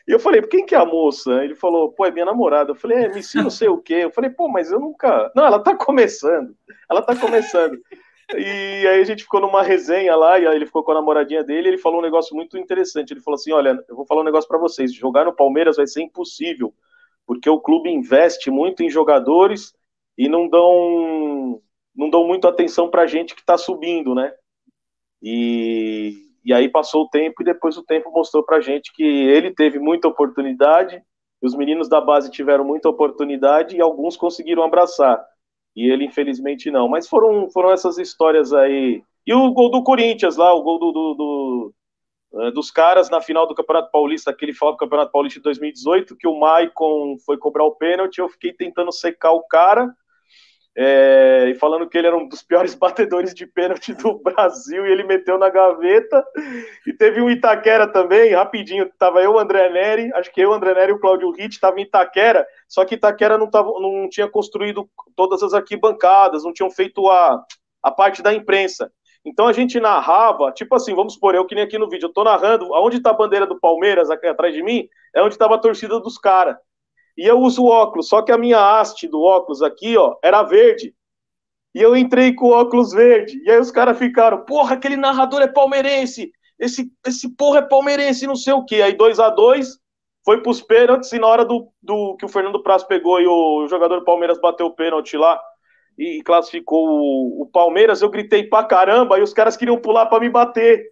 [0.08, 1.44] E eu falei, quem que é a moça?
[1.44, 2.70] Ele falou, pô, é minha namorada.
[2.70, 3.96] Eu falei, é, MC não sei o quê.
[4.04, 5.30] Eu falei, pô, mas eu nunca.
[5.36, 6.56] Não, ela tá começando.
[6.88, 7.78] Ela tá começando.
[8.36, 11.42] E aí a gente ficou numa resenha lá, e aí ele ficou com a namoradinha
[11.42, 13.12] dele, ele falou um negócio muito interessante.
[13.12, 15.86] Ele falou assim: olha, eu vou falar um negócio para vocês, jogar no Palmeiras vai
[15.86, 16.72] ser impossível,
[17.30, 19.72] porque o clube investe muito em jogadores
[20.18, 21.62] e não dão
[21.94, 24.34] não dão muito atenção pra gente que tá subindo, né?
[25.22, 29.54] E, e aí passou o tempo e depois o tempo mostrou pra gente que ele
[29.54, 31.00] teve muita oportunidade,
[31.40, 35.24] os meninos da base tiveram muita oportunidade e alguns conseguiram abraçar
[35.76, 36.88] e ele infelizmente não.
[36.88, 39.04] Mas foram, foram essas histórias aí.
[39.24, 41.74] E o gol do Corinthians lá, o gol do, do, do
[42.54, 46.28] dos caras na final do Campeonato Paulista, aquele final do Campeonato Paulista de 2018, que
[46.28, 49.92] o Maicon foi cobrar o pênalti, eu fiquei tentando secar o cara,
[50.76, 54.92] é, e falando que ele era um dos piores batedores de pênalti do Brasil e
[54.92, 56.24] ele meteu na gaveta.
[56.86, 60.54] E teve um Itaquera também, rapidinho, tava eu, o André Neri, acho que eu, o
[60.54, 64.08] André Neri e o Cláudio Ritt tava em Itaquera, só que Itaquera não, tava, não
[64.08, 67.44] tinha construído todas as arquibancadas, não tinham feito a,
[67.82, 68.92] a parte da imprensa.
[69.24, 72.12] Então a gente narrava, tipo assim, vamos supor, eu que nem aqui no vídeo, eu
[72.12, 75.56] tô narrando, aonde tá a bandeira do Palmeiras aqui atrás de mim, é onde tava
[75.56, 76.56] a torcida dos caras.
[77.16, 80.94] E eu uso óculos, só que a minha haste do óculos aqui, ó, era verde.
[81.74, 83.40] E eu entrei com o óculos verde.
[83.44, 86.32] E aí os caras ficaram, porra, aquele narrador é palmeirense.
[86.58, 88.82] Esse, esse porra é palmeirense, não sei o quê.
[88.82, 89.78] Aí 2 a 2
[90.24, 93.66] foi pros pênaltis, e na hora do, do que o Fernando Praz pegou e o,
[93.68, 95.40] jogador do Palmeiras bateu o pênalti lá
[95.98, 100.20] e, classificou o, o, Palmeiras, eu gritei pra caramba e os caras queriam pular para
[100.20, 100.86] me bater.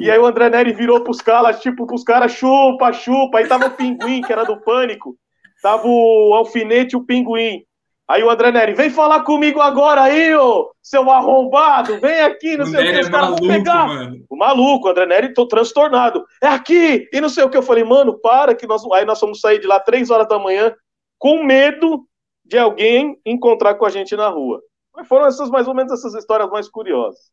[0.00, 3.38] E aí o André Neri virou pros caras, tipo, pros caras, chupa, chupa.
[3.38, 5.16] Aí tava o Pinguim, que era do Pânico.
[5.62, 7.62] Tava o Alfinete e o Pinguim.
[8.06, 12.66] Aí o André Neri, vem falar comigo agora aí, ô, seu arrombado, vem aqui, não
[12.66, 13.86] o sei o que, os é caras vão pegar.
[13.86, 14.24] Mano.
[14.28, 16.22] O maluco, o André Neri, tô transtornado.
[16.42, 17.56] É aqui, e não sei o que.
[17.56, 18.82] Eu falei, mano, para que nós.
[18.92, 20.74] Aí nós vamos sair de lá três horas da manhã
[21.18, 22.06] com medo
[22.44, 24.62] de alguém encontrar com a gente na rua.
[24.94, 27.32] Mas foram essas mais ou menos essas histórias mais curiosas.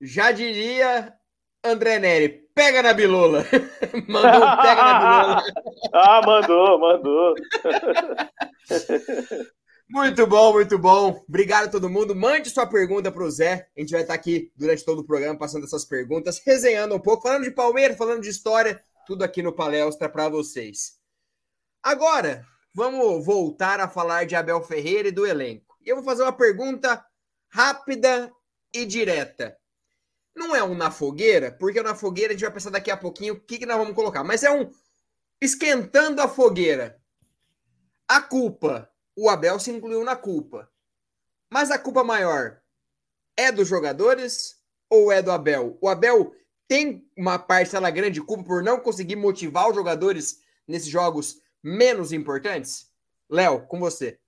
[0.00, 1.12] Já diria
[1.64, 3.44] André Neri, pega na bilola.
[4.08, 5.42] mandou, pega na bilola.
[5.94, 7.34] ah, mandou, mandou.
[9.88, 11.24] muito bom, muito bom.
[11.28, 12.14] Obrigado a todo mundo.
[12.14, 13.68] Mande sua pergunta para o Zé.
[13.76, 17.22] A gente vai estar aqui durante todo o programa passando essas perguntas, resenhando um pouco,
[17.22, 21.00] falando de Palmeiras, falando de história, tudo aqui no Palestra para vocês.
[21.82, 25.76] Agora, vamos voltar a falar de Abel Ferreira e do elenco.
[25.80, 27.04] E eu vou fazer uma pergunta
[27.48, 28.32] rápida
[28.72, 29.56] e direta.
[30.34, 33.34] Não é um na fogueira, porque na fogueira a gente vai pensar daqui a pouquinho
[33.34, 34.24] o que, que nós vamos colocar.
[34.24, 34.70] Mas é um
[35.40, 36.98] esquentando a fogueira.
[38.08, 40.70] A culpa, o Abel se incluiu na culpa.
[41.50, 42.62] Mas a culpa maior
[43.36, 44.56] é dos jogadores
[44.88, 45.76] ou é do Abel?
[45.82, 46.34] O Abel
[46.66, 52.12] tem uma parcela grande de culpa por não conseguir motivar os jogadores nesses jogos menos
[52.12, 52.90] importantes?
[53.30, 54.18] Léo, com você.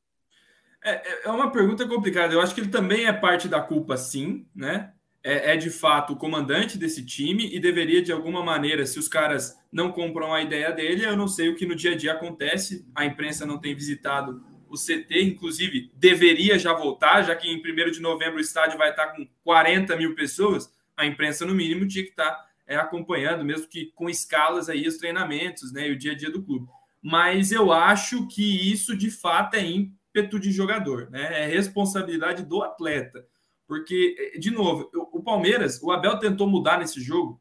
[0.82, 2.32] É, é, é uma pergunta complicada.
[2.32, 4.94] Eu acho que ele também é parte da culpa, sim, né?
[5.24, 9.08] é, é, de fato o comandante desse time e deveria, de alguma maneira, se os
[9.08, 12.12] caras não compram a ideia dele, eu não sei o que no dia a dia
[12.12, 12.86] acontece.
[12.94, 17.90] A imprensa não tem visitado o CT, inclusive deveria já voltar, já que em 1
[17.90, 20.70] de novembro o estádio vai estar com 40 mil pessoas.
[20.94, 24.98] A imprensa, no mínimo, tinha que estar é, acompanhando, mesmo que com escalas aí, os
[24.98, 26.68] treinamentos né, e o dia a dia do clube.
[27.06, 31.44] Mas eu acho que isso de fato é ímpeto de jogador, né?
[31.44, 33.26] é responsabilidade do atleta.
[33.66, 37.38] Porque, de novo, o Palmeiras, o Abel tentou mudar nesse jogo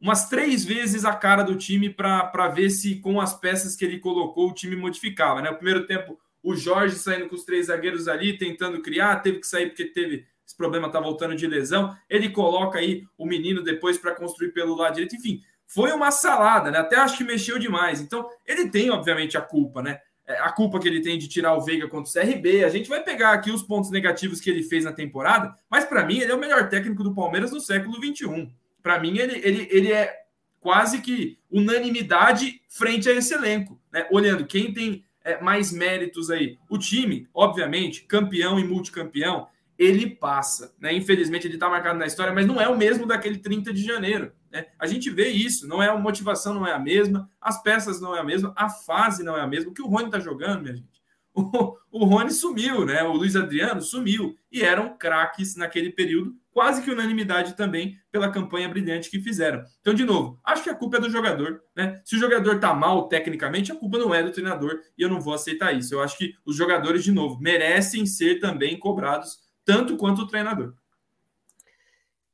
[0.00, 3.98] umas três vezes a cara do time para ver se com as peças que ele
[3.98, 5.42] colocou o time modificava.
[5.42, 5.50] Né?
[5.50, 9.46] O primeiro tempo, o Jorge saindo com os três zagueiros ali, tentando criar, teve que
[9.46, 11.94] sair porque teve esse problema, tá voltando de lesão.
[12.08, 15.16] Ele coloca aí o menino depois para construir pelo lado direito.
[15.16, 15.42] Enfim,
[15.74, 16.78] foi uma salada, né?
[16.78, 18.00] Até acho que mexeu demais.
[18.00, 20.00] Então, ele tem, obviamente, a culpa, né?
[20.26, 22.64] É, a culpa que ele tem de tirar o Veiga contra o CRB.
[22.64, 26.04] A gente vai pegar aqui os pontos negativos que ele fez na temporada, mas para
[26.04, 28.50] mim ele é o melhor técnico do Palmeiras no século XXI.
[28.82, 30.14] Para mim ele, ele, ele é
[30.60, 34.06] quase que unanimidade frente a esse elenco, né?
[34.10, 36.58] Olhando quem tem é, mais méritos aí.
[36.68, 40.92] O time, obviamente, campeão e multicampeão, ele passa, né?
[40.92, 44.32] Infelizmente ele está marcado na história, mas não é o mesmo daquele 30 de janeiro.
[44.52, 44.66] Né?
[44.78, 48.14] A gente vê isso, não é a motivação não é a mesma, as peças não
[48.14, 49.70] é a mesma, a fase não é a mesma.
[49.70, 50.92] O que o Rony está jogando, minha gente?
[51.34, 53.02] O, o Rony sumiu, né?
[53.04, 58.68] O Luiz Adriano sumiu e eram craques naquele período, quase que unanimidade também pela campanha
[58.68, 59.64] brilhante que fizeram.
[59.80, 62.02] Então, de novo, acho que a culpa é do jogador, né?
[62.04, 65.22] Se o jogador tá mal tecnicamente, a culpa não é do treinador e eu não
[65.22, 65.94] vou aceitar isso.
[65.94, 70.74] Eu acho que os jogadores, de novo, merecem ser também cobrados tanto quanto o treinador.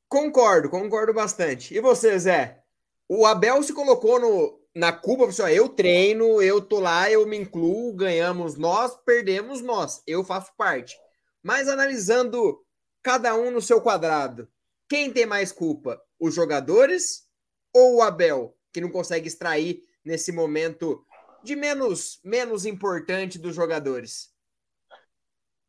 [0.09, 1.75] Concordo, concordo bastante.
[1.75, 2.63] E você, Zé?
[3.09, 7.37] O Abel se colocou no, na Cuba, pessoal, eu treino, eu tô lá, eu me
[7.37, 10.97] incluo, ganhamos nós, perdemos nós, eu faço parte.
[11.43, 12.65] Mas analisando
[13.03, 14.49] cada um no seu quadrado,
[14.89, 16.01] quem tem mais culpa?
[16.19, 17.27] Os jogadores
[17.75, 21.05] ou o Abel, que não consegue extrair nesse momento
[21.43, 24.31] de menos, menos importante dos jogadores?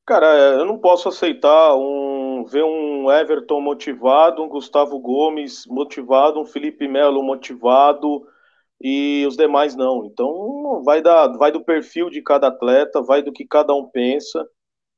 [0.06, 2.19] Cara, eu não posso aceitar um
[2.50, 8.26] ver um Everton motivado, um Gustavo Gomes motivado, um Felipe Melo motivado
[8.82, 10.06] e os demais não.
[10.06, 14.48] Então vai da, vai do perfil de cada atleta, vai do que cada um pensa.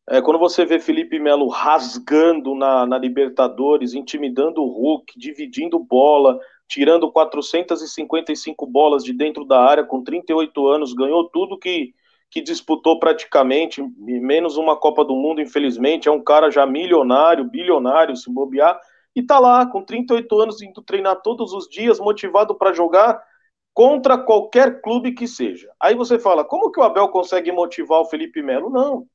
[0.09, 6.39] É, quando você vê Felipe Melo rasgando na, na Libertadores, intimidando o Hulk, dividindo bola,
[6.67, 11.93] tirando 455 bolas de dentro da área com 38 anos, ganhou tudo que,
[12.31, 16.07] que disputou praticamente, menos uma Copa do Mundo, infelizmente.
[16.07, 18.79] É um cara já milionário, bilionário, se bobear,
[19.13, 23.21] e tá lá com 38 anos indo treinar todos os dias, motivado para jogar
[23.73, 25.69] contra qualquer clube que seja.
[25.77, 28.69] Aí você fala, como que o Abel consegue motivar o Felipe Melo?
[28.69, 29.05] Não.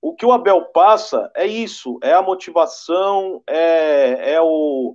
[0.00, 4.94] O que o Abel passa é isso, é a motivação, é, é o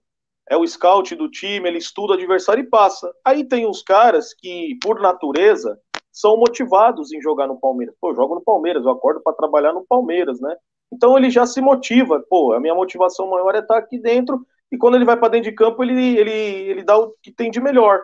[0.50, 3.10] é o scout do time, ele estuda o adversário e passa.
[3.24, 5.80] Aí tem os caras que, por natureza,
[6.12, 7.96] são motivados em jogar no Palmeiras.
[8.00, 10.56] Pô, eu jogo no Palmeiras, eu acordo para trabalhar no Palmeiras, né?
[10.92, 12.24] Então ele já se motiva.
[12.30, 14.46] Pô, a minha motivação maior é estar aqui dentro.
[14.72, 17.50] E quando ele vai para dentro de campo, ele, ele, ele dá o que tem
[17.50, 18.02] de melhor.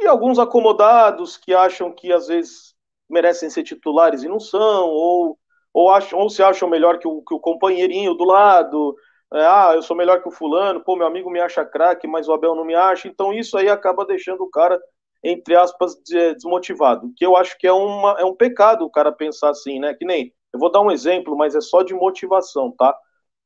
[0.00, 2.74] E alguns acomodados que acham que às vezes
[3.08, 5.38] merecem ser titulares e não são, ou,
[5.72, 8.96] ou, acham, ou se acham melhor que o, que o companheirinho do lado,
[9.32, 12.28] é, ah, eu sou melhor que o fulano, pô, meu amigo me acha craque, mas
[12.28, 13.08] o Abel não me acha.
[13.08, 14.80] Então isso aí acaba deixando o cara,
[15.24, 17.10] entre aspas, desmotivado.
[17.16, 19.94] Que eu acho que é, uma, é um pecado o cara pensar assim, né?
[19.94, 22.96] Que nem, eu vou dar um exemplo, mas é só de motivação, tá?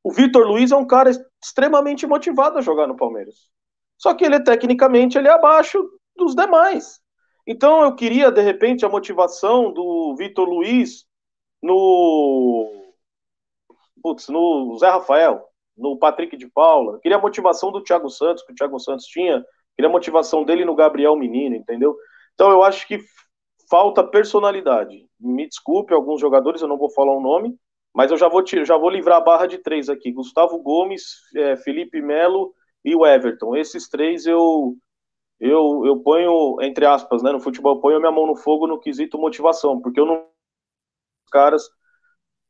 [0.03, 1.09] O Vitor Luiz é um cara
[1.41, 3.49] extremamente motivado a jogar no Palmeiras.
[3.97, 5.81] Só que ele, tecnicamente, ele é abaixo
[6.15, 6.99] dos demais.
[7.47, 11.05] Então eu queria, de repente, a motivação do Vitor Luiz
[11.63, 12.93] no.
[14.01, 18.51] Putz, no Zé Rafael no Patrick de Paula, queria a motivação do Thiago Santos, que
[18.51, 19.43] o Thiago Santos tinha,
[19.79, 21.97] queria a motivação dele no Gabriel Menino, entendeu?
[22.33, 22.99] Então eu acho que
[23.69, 25.07] falta personalidade.
[25.17, 27.57] Me desculpe, alguns jogadores, eu não vou falar o nome,
[27.95, 31.55] mas eu já vou, já vou livrar a barra de três aqui: Gustavo Gomes, é,
[31.55, 33.55] Felipe Melo e o Everton.
[33.55, 34.75] Esses três eu,
[35.39, 38.81] eu, eu ponho, entre aspas, né, no futebol, eu ponho minha mão no fogo no
[38.81, 40.27] quesito motivação, porque eu não.
[41.31, 41.63] caras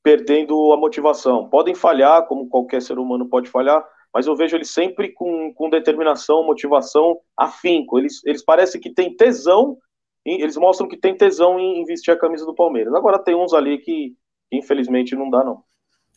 [0.01, 1.47] perdendo a motivação.
[1.47, 5.69] Podem falhar, como qualquer ser humano pode falhar, mas eu vejo eles sempre com, com
[5.69, 7.99] determinação, motivação, afinco.
[7.99, 9.77] Eles, eles parecem que têm tesão,
[10.25, 12.93] eles mostram que têm tesão em, vestir a camisa do Palmeiras.
[12.93, 14.15] Agora tem uns ali que,
[14.51, 15.63] infelizmente, não dá, não.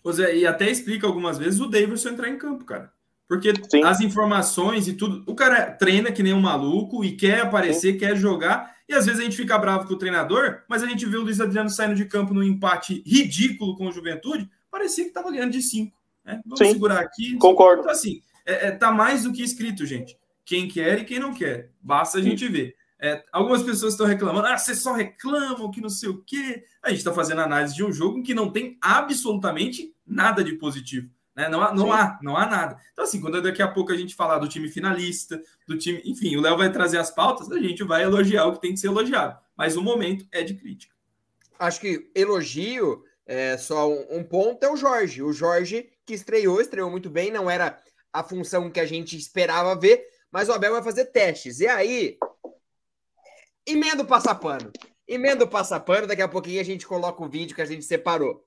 [0.05, 2.93] José, e até explica algumas vezes o Davidson entrar em campo, cara.
[3.29, 3.83] Porque Sim.
[3.85, 5.23] as informações e tudo.
[5.27, 7.99] O cara treina que nem um maluco e quer aparecer, Sim.
[7.99, 8.75] quer jogar.
[8.89, 11.23] E às vezes a gente fica bravo com o treinador, mas a gente vê o
[11.23, 14.51] Luiz Adriano saindo de campo num empate ridículo com o Juventude.
[14.71, 15.97] Parecia que estava ganhando de 5.
[16.25, 16.41] Né?
[16.45, 16.73] Vamos Sim.
[16.73, 17.37] segurar aqui.
[17.37, 17.83] Concordo.
[17.83, 20.17] Então, assim, é, é, tá mais do que escrito, gente.
[20.45, 21.71] Quem quer e quem não quer.
[21.81, 22.75] Basta a gente ver.
[23.01, 26.65] É, algumas pessoas estão reclamando, ah, vocês só reclamam que não sei o quê.
[26.81, 31.11] A gente está fazendo análise de um jogo que não tem absolutamente nada de positivo.
[31.35, 31.49] Né?
[31.49, 32.77] Não, há, não há, não há nada.
[32.93, 36.01] Então, assim, quando daqui a pouco a gente falar do time finalista, do time.
[36.05, 38.81] Enfim, o Léo vai trazer as pautas, a gente vai elogiar o que tem que
[38.81, 39.37] ser elogiado.
[39.57, 40.95] Mas o momento é de crítica.
[41.59, 45.23] Acho que elogio, é, só um, um ponto, é o Jorge.
[45.23, 47.81] O Jorge que estreou, estreou muito bem, não era
[48.13, 51.61] a função que a gente esperava ver, mas o Abel vai fazer testes.
[51.61, 52.19] E aí,
[53.67, 54.71] emenda o passapano.
[55.07, 58.45] Emenda o passapano, daqui a pouquinho a gente coloca o vídeo que a gente separou.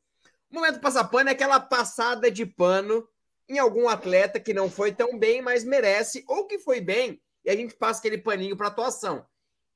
[0.49, 3.08] O momento passapano é aquela passada de pano
[3.47, 7.49] em algum atleta que não foi tão bem, mas merece, ou que foi bem, e
[7.49, 9.26] a gente passa aquele paninho para atuação.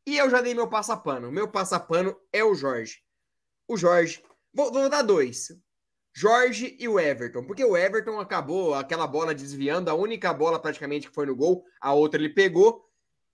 [0.05, 1.31] E eu já dei meu passapano.
[1.31, 3.03] Meu passapano é o Jorge.
[3.67, 4.23] O Jorge.
[4.51, 5.49] Vou, vou dar dois.
[6.19, 7.45] Jorge e o Everton.
[7.45, 11.63] Porque o Everton acabou aquela bola desviando, a única bola praticamente que foi no gol,
[11.79, 12.85] a outra ele pegou,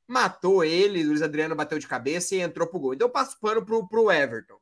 [0.08, 2.94] matou ele, Luiz Adriano bateu de cabeça e entrou pro gol.
[2.94, 4.60] Então eu passo pano pro, pro Everton.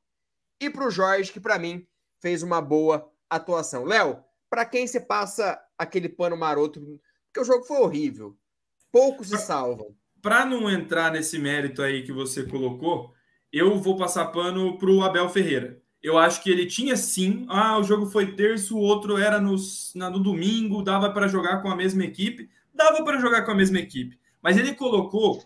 [0.58, 1.86] E pro Jorge, que para mim
[2.22, 3.84] fez uma boa atuação.
[3.84, 6.80] Léo, para quem você passa aquele pano maroto?
[7.26, 8.38] Porque o jogo foi horrível.
[8.90, 9.98] Poucos se salvam.
[10.22, 13.14] Para não entrar nesse mérito aí que você colocou,
[13.52, 15.83] eu vou passar pano para o Abel Ferreira.
[16.04, 17.45] Eu acho que ele tinha sim.
[17.49, 19.56] Ah, o jogo foi terço, o outro era no,
[19.95, 22.49] no domingo, dava para jogar com a mesma equipe.
[22.74, 24.20] Dava para jogar com a mesma equipe.
[24.41, 25.43] Mas ele colocou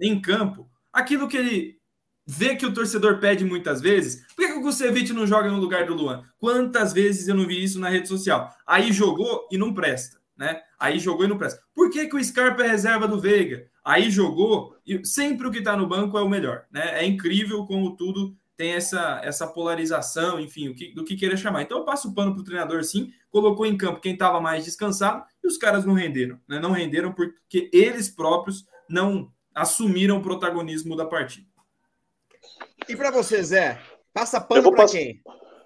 [0.00, 1.78] em campo aquilo que ele
[2.26, 4.26] vê que o torcedor pede muitas vezes.
[4.34, 6.24] Por que, que o Kusevich não joga no lugar do Luan?
[6.38, 8.50] Quantas vezes eu não vi isso na rede social?
[8.66, 10.18] Aí jogou e não presta.
[10.36, 10.60] né?
[10.78, 11.60] Aí jogou e não presta.
[11.74, 13.66] Por que, que o Scarpa é reserva do Veiga?
[13.84, 17.00] Aí jogou e sempre o que está no banco é o melhor, né?
[17.02, 21.62] É incrível como tudo tem essa, essa polarização, enfim, o que, do que queira chamar.
[21.62, 24.64] Então eu passo o pano para o treinador, sim, colocou em campo quem estava mais
[24.64, 26.58] descansado e os caras não renderam, né?
[26.58, 31.46] Não renderam porque eles próprios não assumiram o protagonismo da partida.
[32.88, 33.80] E para você, Zé,
[34.12, 34.92] passa pano para pass...
[34.92, 35.22] quem?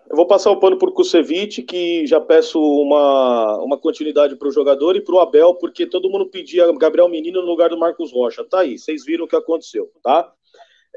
[0.09, 4.47] Eu vou passar o pano para o Kusevich, que já peço uma, uma continuidade para
[4.47, 7.79] o jogador e para o Abel, porque todo mundo pedia Gabriel Menino no lugar do
[7.79, 8.45] Marcos Rocha.
[8.45, 10.33] Tá aí, vocês viram o que aconteceu, tá?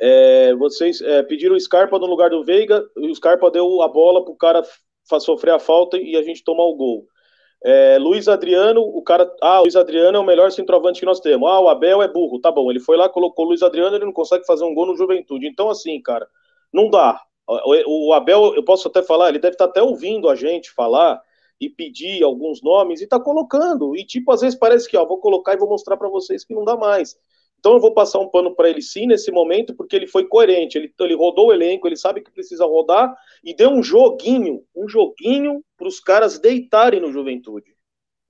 [0.01, 3.87] É, vocês é, pediram o Scarpa no lugar do Veiga, e o Scarpa deu a
[3.87, 4.63] bola para o cara
[5.19, 7.07] sofrer a falta e a gente tomar o gol.
[7.61, 9.29] É, Luiz Adriano, o cara.
[9.41, 11.49] Ah, Luiz Adriano é o melhor centroavante que nós temos.
[11.49, 12.39] Ah, o Abel é burro.
[12.39, 14.85] Tá bom, ele foi lá, colocou o Luiz Adriano, ele não consegue fazer um gol
[14.85, 15.45] no Juventude.
[15.47, 16.27] Então, assim, cara,
[16.71, 17.21] não dá.
[17.47, 21.21] O, o Abel, eu posso até falar, ele deve estar até ouvindo a gente falar
[21.59, 23.95] e pedir alguns nomes e tá colocando.
[23.97, 26.53] E, tipo, às vezes parece que, ó, vou colocar e vou mostrar para vocês que
[26.53, 27.17] não dá mais.
[27.60, 30.78] Então eu vou passar um pano para ele sim nesse momento, porque ele foi coerente,
[30.78, 34.88] ele, ele rodou o elenco, ele sabe que precisa rodar e deu um joguinho, um
[34.88, 37.76] joguinho para os caras deitarem no Juventude.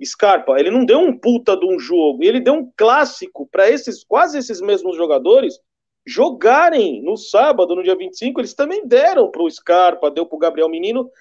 [0.03, 4.03] Scarpa, ele não deu um puta de um jogo, ele deu um clássico para esses
[4.03, 5.59] quase esses mesmos jogadores
[6.07, 10.39] jogarem no sábado, no dia 25, eles também deram para o Scarpa, deu para o
[10.39, 11.11] Gabriel Menino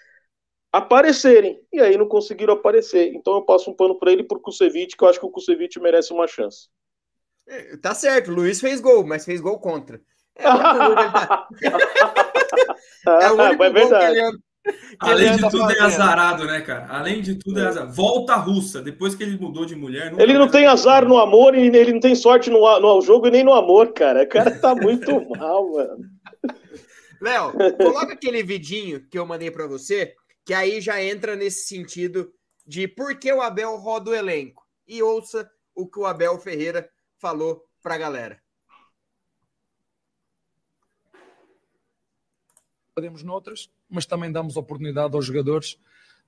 [0.73, 3.13] aparecerem, e aí não conseguiram aparecer.
[3.15, 5.79] Então eu passo um pano para ele por Kusevich, que eu acho que o Kusevich
[5.81, 6.69] merece uma chance.
[7.49, 9.99] É, tá certo, o Luiz fez gol, mas fez gol contra.
[10.37, 10.45] É,
[13.25, 14.39] é o único é gol que ele anda,
[14.99, 16.87] Além de tudo é azarado, né, cara?
[16.89, 17.93] Além de tudo é, é azarado.
[17.93, 20.13] Volta russa, depois que ele mudou de mulher.
[20.19, 23.31] Ele não tem azar no amor e ele não tem sorte no, no jogo e
[23.31, 24.25] nem no amor, cara.
[24.25, 25.99] O cara tá muito mal, mano.
[27.21, 32.31] Léo, coloca aquele vidinho que eu mandei para você, que aí já entra nesse sentido
[32.67, 34.65] de por que o Abel roda o elenco.
[34.87, 36.89] E ouça o que o Abel Ferreira
[37.19, 38.43] falou para a galera.
[42.95, 45.79] Podemos noutras, mas também damos oportunidade aos jogadores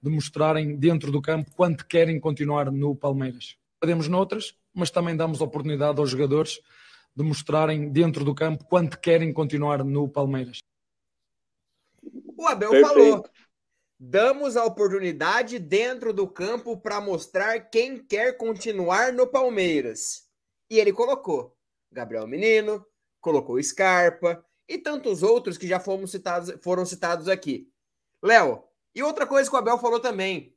[0.02, 3.56] de mostrarem dentro do campo quanto querem continuar no Palmeiras.
[3.80, 6.60] Podemos noutras, mas também damos oportunidade aos jogadores
[7.14, 10.60] de mostrarem dentro do campo quanto querem continuar no Palmeiras.
[12.36, 12.88] O Abel Perfeito.
[12.88, 13.30] falou:
[13.98, 20.29] damos a oportunidade dentro do campo para mostrar quem quer continuar no Palmeiras.
[20.70, 21.56] E ele colocou
[21.90, 22.86] Gabriel Menino,
[23.20, 27.68] colocou Scarpa e tantos outros que já fomos citados, foram citados aqui.
[28.22, 28.62] Léo,
[28.94, 30.56] e outra coisa que o Abel falou também.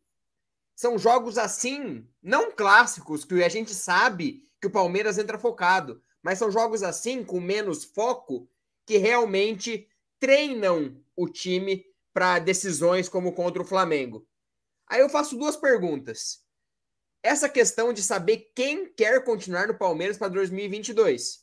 [0.75, 6.39] São jogos assim, não clássicos, que a gente sabe que o Palmeiras entra focado, mas
[6.39, 8.47] são jogos assim, com menos foco,
[8.85, 9.87] que realmente
[10.19, 14.27] treinam o time para decisões como contra o Flamengo.
[14.87, 16.42] Aí eu faço duas perguntas
[17.23, 21.41] essa questão de saber quem quer continuar no Palmeiras para 2022.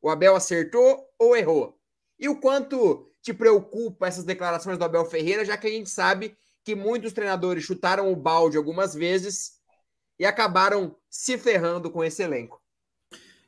[0.00, 1.78] O Abel acertou ou errou?
[2.18, 6.34] E o quanto te preocupa essas declarações do Abel Ferreira, já que a gente sabe
[6.64, 9.58] que muitos treinadores chutaram o balde algumas vezes
[10.18, 12.60] e acabaram se ferrando com esse elenco?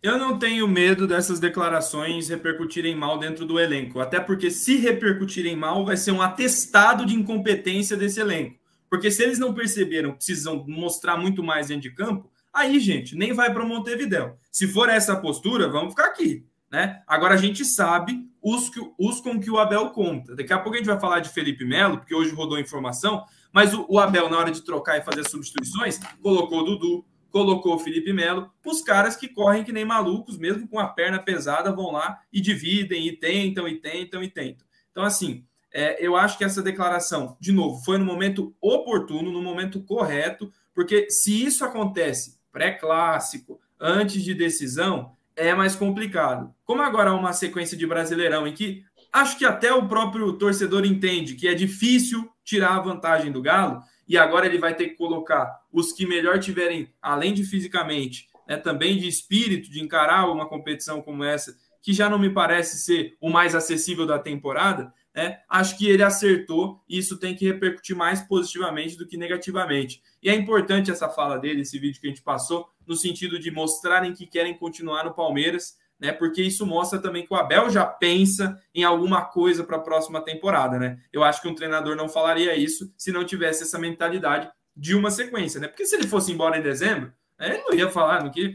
[0.02, 5.56] Eu não tenho medo dessas declarações repercutirem mal dentro do elenco, até porque se repercutirem
[5.56, 8.59] mal, vai ser um atestado de incompetência desse elenco.
[8.90, 13.32] Porque se eles não perceberam precisam mostrar muito mais dentro de campo, aí, gente, nem
[13.32, 14.36] vai para Montevidéu.
[14.50, 16.44] Se for essa postura, vamos ficar aqui.
[16.70, 17.02] Né?
[17.06, 20.34] Agora a gente sabe os, que, os com que o Abel conta.
[20.34, 23.72] Daqui a pouco a gente vai falar de Felipe Melo, porque hoje rodou informação, mas
[23.72, 27.78] o, o Abel, na hora de trocar e fazer substituições, colocou o Dudu, colocou o
[27.78, 31.92] Felipe Melo, os caras que correm que nem malucos, mesmo com a perna pesada, vão
[31.92, 34.66] lá e dividem, e tentam, e tentam, e tentam.
[34.90, 39.42] Então, assim, é, eu acho que essa declaração, de novo, foi no momento oportuno, no
[39.42, 46.52] momento correto, porque se isso acontece pré-clássico, antes de decisão, é mais complicado.
[46.64, 50.84] Como agora há uma sequência de Brasileirão em que acho que até o próprio torcedor
[50.84, 54.96] entende que é difícil tirar a vantagem do Galo, e agora ele vai ter que
[54.96, 60.48] colocar os que melhor tiverem, além de fisicamente, né, também de espírito, de encarar uma
[60.48, 65.40] competição como essa, que já não me parece ser o mais acessível da temporada, né,
[65.50, 70.02] acho que ele acertou e isso tem que repercutir mais positivamente do que negativamente.
[70.22, 73.50] E é importante essa fala dele, esse vídeo que a gente passou, no sentido de
[73.50, 76.10] mostrarem que querem continuar no Palmeiras, né?
[76.10, 80.22] Porque isso mostra também que o Abel já pensa em alguma coisa para a próxima
[80.22, 80.98] temporada, né?
[81.12, 85.10] Eu acho que um treinador não falaria isso se não tivesse essa mentalidade de uma
[85.10, 85.68] sequência, né?
[85.68, 87.12] Porque se ele fosse embora em dezembro,
[87.46, 88.52] ele não ia falar, não ele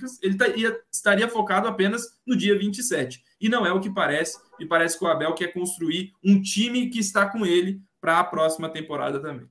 [0.55, 3.23] ia, estaria focado apenas no dia 27.
[3.41, 4.37] E não é o que parece.
[4.59, 8.23] E parece que o Abel quer construir um time que está com ele para a
[8.23, 9.47] próxima temporada também.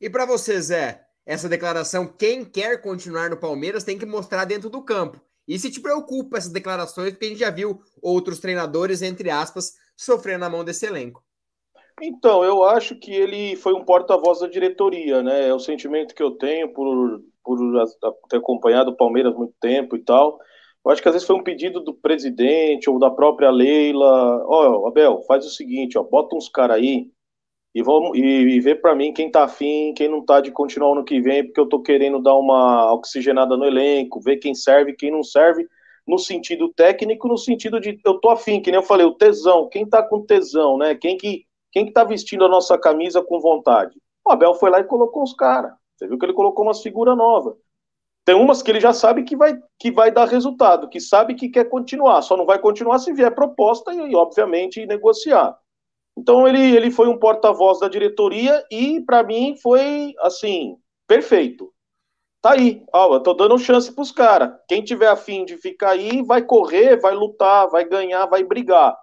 [0.00, 4.70] E para você, Zé, essa declaração, quem quer continuar no Palmeiras tem que mostrar dentro
[4.70, 5.20] do campo.
[5.46, 9.74] E se te preocupa essas declarações, porque a gente já viu outros treinadores, entre aspas,
[9.96, 11.22] sofrendo na mão desse elenco.
[12.00, 15.48] Então, eu acho que ele foi um porta-voz da diretoria, né?
[15.48, 17.58] É o sentimento que eu tenho por, por
[18.28, 20.38] ter acompanhado o Palmeiras muito tempo e tal.
[20.84, 24.44] Eu acho que às vezes foi um pedido do presidente ou da própria Leila.
[24.46, 27.10] Ó, oh, Abel, faz o seguinte, ó, bota uns caras aí
[27.74, 30.92] e vamos e, e vê para mim quem tá afim, quem não tá de continuar
[30.92, 34.94] ano que vem, porque eu tô querendo dar uma oxigenada no elenco, ver quem serve,
[34.94, 35.66] quem não serve,
[36.06, 39.68] no sentido técnico, no sentido de eu tô afim, que nem eu falei, o tesão,
[39.68, 40.94] quem tá com tesão, né?
[40.94, 43.96] Quem que quem que tá vestindo a nossa camisa com vontade?
[44.26, 45.72] O Abel foi lá e colocou os caras.
[46.00, 47.54] Você viu que ele colocou umas figuras novas.
[48.24, 51.50] Tem umas que ele já sabe que vai, que vai dar resultado, que sabe que
[51.50, 55.58] quer continuar, só não vai continuar se vier proposta e, obviamente, negociar.
[56.16, 61.70] Então, ele, ele foi um porta-voz da diretoria e, para mim, foi, assim, perfeito.
[62.40, 64.54] Tá aí, ó, eu tô dando chance pros caras.
[64.66, 68.96] Quem tiver afim de ficar aí, vai correr, vai lutar, vai ganhar, vai brigar,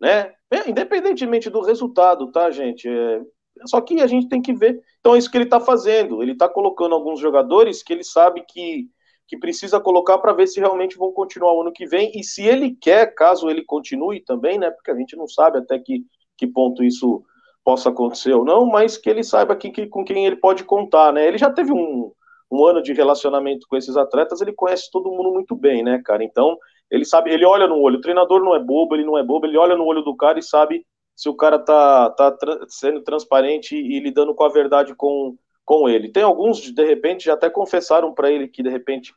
[0.00, 0.32] né?
[0.50, 2.88] É, independentemente do resultado, tá, gente?
[2.88, 3.20] É,
[3.66, 4.82] só que a gente tem que ver.
[5.00, 6.22] Então é isso que ele está fazendo.
[6.22, 8.88] Ele está colocando alguns jogadores que ele sabe que,
[9.26, 12.12] que precisa colocar para ver se realmente vão continuar o ano que vem.
[12.14, 14.70] E se ele quer, caso ele continue também, né?
[14.70, 16.04] Porque a gente não sabe até que,
[16.36, 17.22] que ponto isso
[17.64, 21.12] possa acontecer ou não, mas que ele saiba que, que, com quem ele pode contar,
[21.12, 21.26] né?
[21.26, 22.10] Ele já teve um,
[22.50, 26.24] um ano de relacionamento com esses atletas, ele conhece todo mundo muito bem, né, cara?
[26.24, 26.56] Então,
[26.90, 27.98] ele sabe, ele olha no olho.
[27.98, 30.38] O treinador não é bobo, ele não é bobo, ele olha no olho do cara
[30.38, 30.86] e sabe
[31.18, 35.88] se o cara tá, tá tra sendo transparente e lidando com a verdade com, com
[35.88, 36.12] ele.
[36.12, 39.12] Tem alguns, de repente, já até confessaram para ele que, de repente,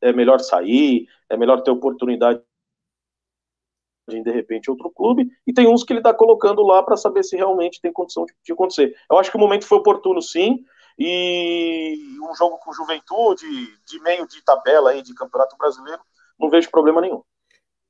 [0.00, 2.42] é melhor sair, é melhor ter oportunidade
[4.10, 7.22] em, de repente, outro clube, e tem uns que ele está colocando lá para saber
[7.22, 8.92] se realmente tem condição de, de, acontecer.
[9.08, 10.64] Eu acho que o momento foi oportuno, sim,
[10.98, 13.46] e um jogo com juventude,
[13.86, 16.02] de meio de tabela aí de Campeonato Brasileiro,
[16.36, 17.22] não vejo problema nenhum.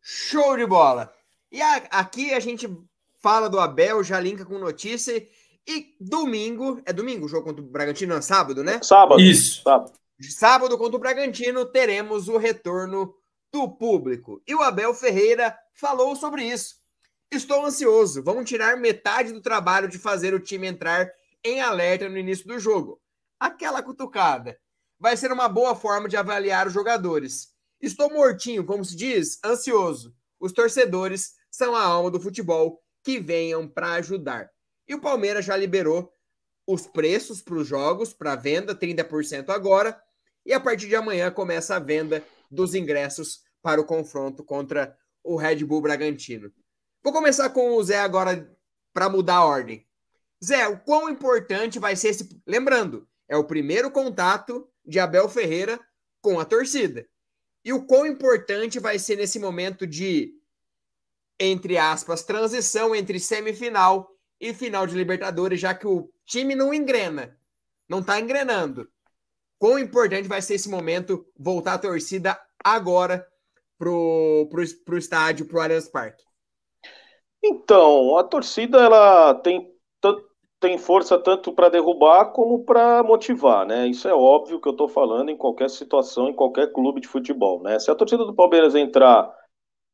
[0.02, 1.10] Show de bola!
[1.50, 2.68] E a, aqui a gente
[3.24, 5.26] fala do Abel, já linka com notícia.
[5.66, 8.10] E domingo, é domingo o jogo contra o Bragantino?
[8.10, 8.80] Não, é sábado, né?
[8.82, 9.18] Sábado.
[9.18, 9.62] Isso.
[9.62, 9.92] Sábado.
[10.20, 13.14] sábado contra o Bragantino teremos o retorno
[13.50, 14.42] do público.
[14.46, 16.74] E o Abel Ferreira falou sobre isso.
[17.32, 18.22] Estou ansioso.
[18.22, 21.10] Vamos tirar metade do trabalho de fazer o time entrar
[21.42, 23.00] em alerta no início do jogo.
[23.40, 24.58] Aquela cutucada.
[25.00, 27.54] Vai ser uma boa forma de avaliar os jogadores.
[27.80, 30.14] Estou mortinho, como se diz, ansioso.
[30.38, 34.50] Os torcedores são a alma do futebol que venham para ajudar.
[34.88, 36.12] E o Palmeiras já liberou
[36.66, 40.00] os preços para os jogos, para venda, 30% agora.
[40.44, 45.36] E a partir de amanhã começa a venda dos ingressos para o confronto contra o
[45.36, 46.52] Red Bull Bragantino.
[47.02, 48.50] Vou começar com o Zé agora
[48.92, 49.86] para mudar a ordem.
[50.42, 52.42] Zé, o quão importante vai ser esse.
[52.46, 55.78] Lembrando, é o primeiro contato de Abel Ferreira
[56.20, 57.06] com a torcida.
[57.64, 60.34] E o quão importante vai ser nesse momento de
[61.38, 64.10] entre aspas, transição entre semifinal
[64.40, 67.36] e final de Libertadores, já que o time não engrena,
[67.88, 68.88] não está engrenando.
[69.58, 73.26] Quão importante vai ser esse momento voltar a torcida agora
[73.78, 76.24] pro, pro, pro estádio, pro Allianz Parque?
[77.42, 79.70] Então, a torcida ela tem,
[80.58, 83.86] tem força tanto para derrubar como para motivar, né?
[83.86, 87.62] Isso é óbvio que eu estou falando em qualquer situação, em qualquer clube de futebol,
[87.62, 87.78] né?
[87.78, 89.30] Se a torcida do Palmeiras entrar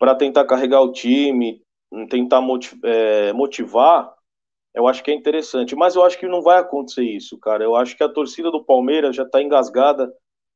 [0.00, 1.62] para tentar carregar o time,
[2.08, 2.42] tentar
[2.82, 4.10] é, motivar,
[4.74, 5.76] eu acho que é interessante.
[5.76, 7.62] Mas eu acho que não vai acontecer isso, cara.
[7.62, 10.10] Eu acho que a torcida do Palmeiras já está engasgada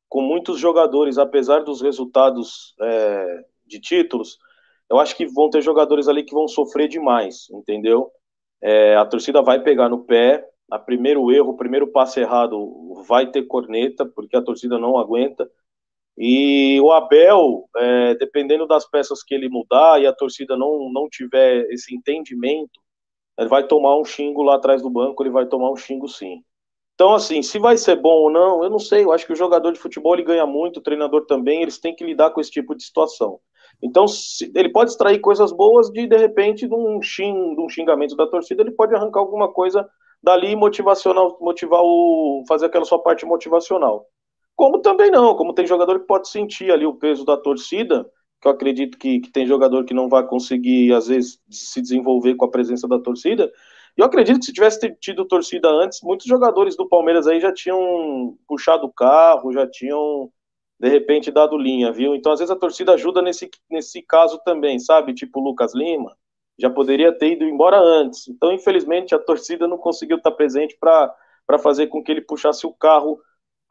[0.08, 4.38] com muitos jogadores, apesar dos resultados é, de títulos.
[4.90, 8.10] Eu acho que vão ter jogadores ali que vão sofrer demais, entendeu?
[8.62, 10.48] É, a torcida vai pegar no pé.
[10.70, 15.50] A primeiro erro, o primeiro passo errado vai ter corneta, porque a torcida não aguenta.
[16.16, 21.08] E o Abel, é, dependendo das peças que ele mudar e a torcida não, não
[21.08, 22.80] tiver esse entendimento,
[23.38, 26.42] ele vai tomar um xingo lá atrás do banco, ele vai tomar um xingo sim.
[26.94, 29.04] Então, assim, se vai ser bom ou não, eu não sei.
[29.04, 31.94] Eu acho que o jogador de futebol ele ganha muito, o treinador também, eles têm
[31.94, 33.40] que lidar com esse tipo de situação.
[33.82, 37.68] Então, se, ele pode extrair coisas boas de, de repente, de um, xing, de um
[37.68, 39.88] xingamento da torcida, ele pode arrancar alguma coisa
[40.22, 42.44] dali motivacional, motivar o.
[42.46, 44.06] fazer aquela sua parte motivacional.
[44.56, 48.08] Como também não, como tem jogador que pode sentir ali o peso da torcida,
[48.40, 52.34] que eu acredito que, que tem jogador que não vai conseguir, às vezes, se desenvolver
[52.36, 53.50] com a presença da torcida.
[53.96, 57.52] E eu acredito que se tivesse tido torcida antes, muitos jogadores do Palmeiras aí já
[57.52, 60.30] tinham puxado o carro, já tinham,
[60.78, 62.14] de repente, dado linha, viu?
[62.14, 65.14] Então, às vezes, a torcida ajuda nesse, nesse caso também, sabe?
[65.14, 66.14] Tipo o Lucas Lima,
[66.58, 68.28] já poderia ter ido embora antes.
[68.28, 72.72] Então, infelizmente, a torcida não conseguiu estar presente para fazer com que ele puxasse o
[72.72, 73.18] carro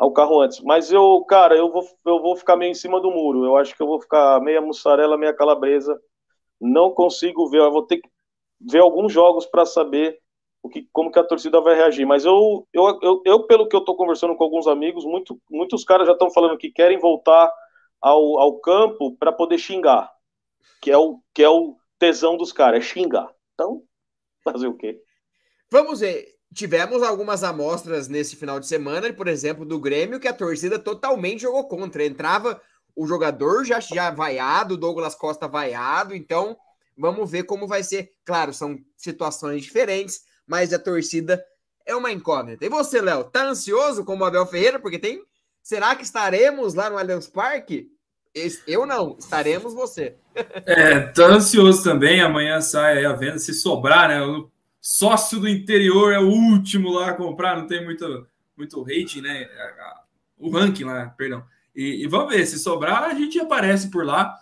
[0.04, 0.60] ao carro antes.
[0.60, 3.45] Mas eu, cara, eu vou, eu vou ficar meio em cima do muro.
[3.45, 5.99] Eu acho que eu vou ficar meia mussarela, meia calabresa.
[6.60, 7.60] Não consigo ver.
[7.60, 8.10] Eu vou ter que
[8.60, 10.20] ver alguns jogos para saber
[10.62, 12.06] o que, como que a torcida vai reagir.
[12.06, 15.86] Mas eu, eu, eu, eu pelo que eu estou conversando com alguns amigos, muito, muitos
[15.86, 17.49] caras já estão falando que querem voltar
[18.01, 20.12] ao, ao campo para poder xingar,
[20.82, 23.34] que é o que é o tesão dos caras, é xingar.
[23.54, 23.84] Então,
[24.43, 25.01] fazer o quê?
[25.72, 26.28] Vamos ver.
[26.54, 31.41] Tivemos algumas amostras nesse final de semana, por exemplo, do Grêmio, que a torcida totalmente
[31.41, 32.06] jogou contra.
[32.06, 32.62] Entrava
[32.95, 36.56] o jogador já, já vaiado, Douglas Costa vaiado, então
[36.97, 38.12] vamos ver como vai ser.
[38.24, 41.43] Claro, são situações diferentes, mas a torcida
[41.86, 42.66] é uma incógnita.
[42.66, 44.80] E você, Léo, tá ansioso como o Abel Ferreira?
[44.80, 45.24] Porque tem.
[45.62, 47.89] Será que estaremos lá no Allianz Parque?
[48.68, 50.16] Eu não, estaremos você.
[50.66, 52.22] É, tô ansioso também.
[52.22, 54.20] Amanhã sai a venda, se sobrar, né?
[54.84, 58.27] Sócio do interior é o último lá a comprar, não tem muito,
[58.57, 59.47] muito rating, né?
[60.38, 61.41] O ranking lá, perdão.
[61.73, 64.38] E, e, vamos ver, se sobrar, a gente aparece por lá.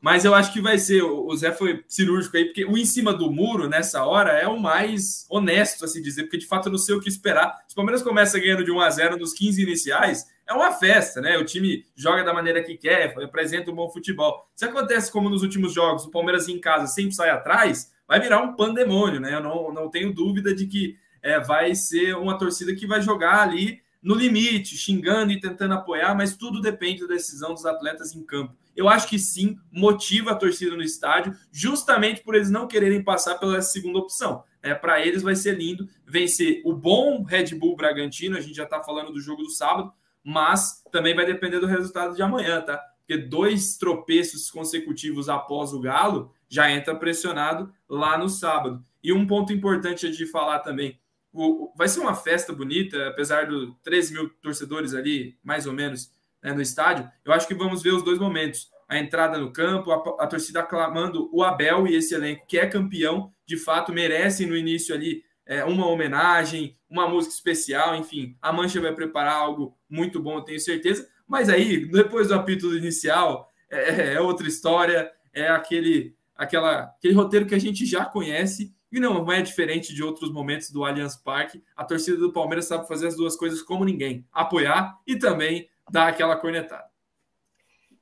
[0.00, 1.02] Mas eu acho que vai ser.
[1.02, 4.58] O Zé foi cirúrgico aí, porque o em cima do muro, nessa hora, é o
[4.58, 7.56] mais honesto, assim dizer, porque de fato eu não sei o que esperar.
[7.68, 11.20] Se o Palmeiras começa ganhando de 1 a 0 nos 15 iniciais, é uma festa,
[11.20, 11.38] né?
[11.38, 14.50] O time joga da maneira que quer, apresenta um bom futebol.
[14.56, 18.42] Se acontece como nos últimos jogos, o Palmeiras em casa sempre sai atrás, vai virar
[18.42, 19.34] um pandemônio, né?
[19.34, 23.40] Eu não, não tenho dúvida de que é, vai ser uma torcida que vai jogar
[23.40, 28.22] ali no limite, xingando e tentando apoiar, mas tudo depende da decisão dos atletas em
[28.22, 28.54] campo.
[28.76, 33.36] Eu acho que sim, motiva a torcida no estádio, justamente por eles não quererem passar
[33.36, 34.44] pela segunda opção.
[34.62, 38.64] É, Para eles vai ser lindo vencer o bom Red Bull Bragantino, a gente já
[38.64, 39.90] está falando do jogo do sábado,
[40.22, 42.78] mas também vai depender do resultado de amanhã, tá?
[42.98, 48.84] Porque dois tropeços consecutivos após o Galo já entra pressionado lá no sábado.
[49.02, 51.00] E um ponto importante de falar também:
[51.32, 56.12] o, vai ser uma festa bonita, apesar dos 13 mil torcedores ali, mais ou menos,
[56.42, 57.10] né, no estádio.
[57.24, 58.70] Eu acho que vamos ver os dois momentos.
[58.86, 62.66] A entrada no campo, a, a torcida aclamando o Abel e esse elenco que é
[62.66, 68.36] campeão, de fato merece no início ali é, uma homenagem, uma música especial, enfim.
[68.42, 71.08] A Mancha vai preparar algo muito bom, eu tenho certeza.
[71.26, 77.46] Mas aí, depois do apito inicial, é, é outra história, é aquele aquela, aquele roteiro
[77.46, 81.62] que a gente já conhece e não é diferente de outros momentos do Allianz Parque.
[81.74, 86.08] A torcida do Palmeiras sabe fazer as duas coisas como ninguém: apoiar e também dar
[86.08, 86.84] aquela cornetada.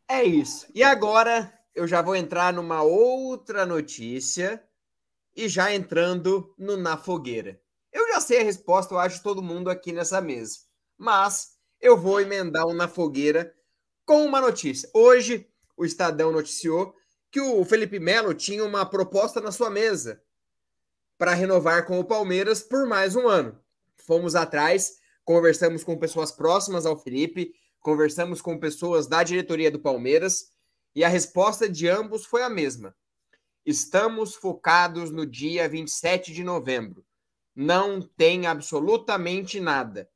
[0.08, 0.66] É isso.
[0.74, 4.62] E agora eu já vou entrar numa outra notícia
[5.36, 7.60] e já entrando no Na Fogueira.
[7.92, 10.58] Eu já sei a resposta, eu acho, todo mundo aqui nessa mesa.
[10.98, 13.54] Mas eu vou emendar um Na Fogueira
[14.04, 14.90] com uma notícia.
[14.92, 16.94] Hoje, o Estadão noticiou
[17.30, 20.22] que o Felipe Melo tinha uma proposta na sua mesa
[21.16, 23.58] para renovar com o Palmeiras por mais um ano.
[23.96, 30.50] Fomos atrás, conversamos com pessoas próximas ao Felipe, conversamos com pessoas da diretoria do Palmeiras
[30.94, 32.94] e a resposta de ambos foi a mesma.
[33.64, 37.04] Estamos focados no dia 27 de novembro.
[37.54, 40.10] Não tem absolutamente nada.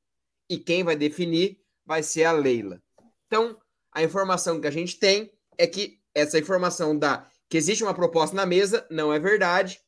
[0.49, 2.83] E quem vai definir vai ser a Leila.
[3.27, 3.61] Então,
[3.93, 8.35] a informação que a gente tem é que essa informação da que existe uma proposta
[8.35, 9.81] na mesa não é verdade.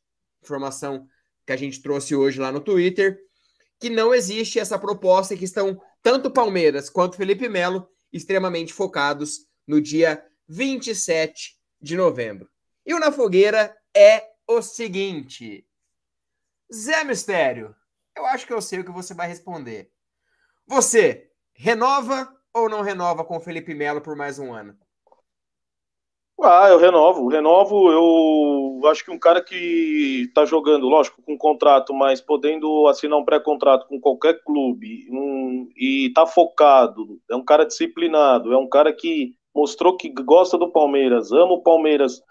[0.43, 1.07] Informação
[1.45, 3.19] que a gente trouxe hoje lá no Twitter,
[3.79, 9.47] que não existe essa proposta e que estão tanto Palmeiras quanto Felipe Melo extremamente focados
[9.65, 12.49] no dia 27 de novembro.
[12.85, 15.67] E o Na Fogueira é o seguinte:
[16.73, 17.75] Zé Mistério,
[18.15, 19.91] eu acho que eu sei o que você vai responder.
[20.65, 24.77] Você renova ou não renova com o Felipe Melo por mais um ano?
[26.39, 27.27] Ah, eu renovo.
[27.27, 33.17] Renovo, eu acho que um cara que tá jogando, lógico, com contrato, mas podendo assinar
[33.17, 38.69] um pré-contrato com qualquer clube um, e tá focado, é um cara disciplinado, é um
[38.69, 42.21] cara que mostrou que gosta do Palmeiras, ama o Palmeiras,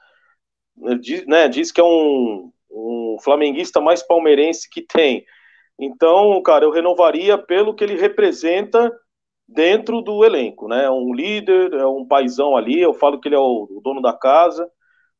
[1.00, 5.24] diz, né, diz que é um, um flamenguista mais palmeirense que tem.
[5.78, 8.92] Então, cara, eu renovaria pelo que ele representa
[9.48, 10.84] dentro do elenco, né?
[10.84, 14.12] É um líder, é um paizão ali, eu falo que ele é o, dono da
[14.12, 14.70] casa,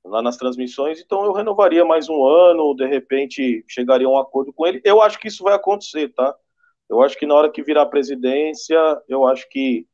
[0.05, 4.53] lá nas transmissões, então eu renovaria mais um ano, de repente chegaria a um acordo
[4.53, 4.81] com ele.
[4.85, 6.35] Eu acho que isso vai acontecer, tá?
[6.89, 9.87] Eu acho que na hora que virar a presidência, eu acho que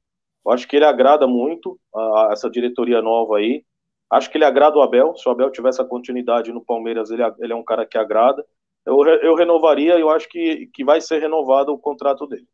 [0.44, 3.64] eu acho que ele agrada muito a, a essa diretoria nova aí.
[4.10, 5.16] Acho que ele agrada o Abel.
[5.16, 8.44] Se o Abel tivesse a continuidade no Palmeiras, ele, ele é um cara que agrada.
[8.84, 12.46] Eu, eu renovaria, eu acho que, que vai ser renovado o contrato dele.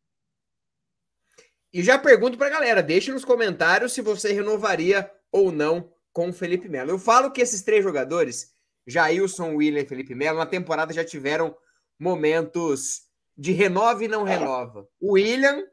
[1.73, 6.31] E já pergunto para a galera, deixe nos comentários se você renovaria ou não com
[6.31, 6.91] o Felipe Melo.
[6.91, 8.53] Eu falo que esses três jogadores,
[8.87, 11.55] Jailson, William e Felipe Melo, na temporada já tiveram
[11.99, 13.03] momentos
[13.37, 14.89] de renova e não renova.
[15.01, 15.65] O William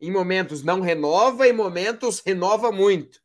[0.00, 3.18] Em momentos não renova, em momentos renova muito.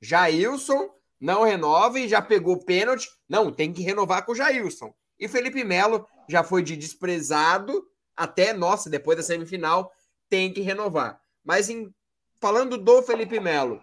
[0.00, 0.88] Jailson
[1.20, 3.08] não renova e já pegou pênalti.
[3.28, 4.94] Não, tem que renovar com o Jailson.
[5.18, 7.84] E Felipe Melo já foi de desprezado
[8.16, 9.92] até, nossa, depois da semifinal,
[10.28, 11.20] tem que renovar.
[11.50, 11.92] Mas em,
[12.40, 13.82] falando do Felipe Melo,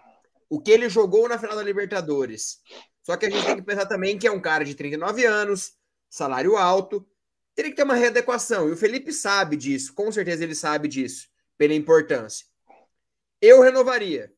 [0.49, 2.59] o que ele jogou na final da Libertadores.
[3.03, 5.73] Só que a gente tem que pensar também que é um cara de 39 anos,
[6.09, 7.05] salário alto,
[7.53, 8.69] teria que ter uma readequação.
[8.69, 12.45] E o Felipe sabe disso, com certeza ele sabe disso, pela importância.
[13.41, 14.33] Eu renovaria.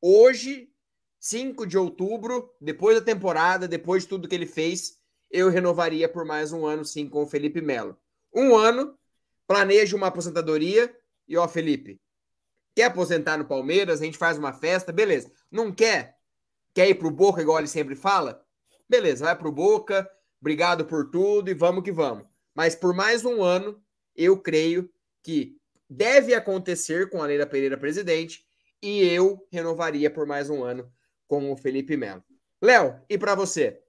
[0.00, 0.72] Hoje,
[1.18, 4.96] 5 de outubro, depois da temporada, depois de tudo que ele fez,
[5.30, 7.94] eu renovaria por mais um ano, sim, com o Felipe Melo.
[8.34, 8.98] Um ano,
[9.46, 10.90] planeje uma aposentadoria
[11.28, 12.00] e, ó, Felipe,
[12.74, 15.30] quer aposentar no Palmeiras, a gente faz uma festa, beleza.
[15.50, 16.16] Não quer?
[16.74, 18.44] Quer ir pro Boca, igual ele sempre fala?
[18.88, 20.08] Beleza, vai pro Boca,
[20.40, 22.24] obrigado por tudo e vamos que vamos.
[22.54, 23.80] Mas por mais um ano,
[24.16, 24.90] eu creio
[25.22, 25.56] que
[25.88, 28.44] deve acontecer com a Leila Pereira presidente
[28.82, 30.90] e eu renovaria por mais um ano
[31.26, 32.22] com o Felipe Melo.
[32.62, 33.80] Léo, e para você?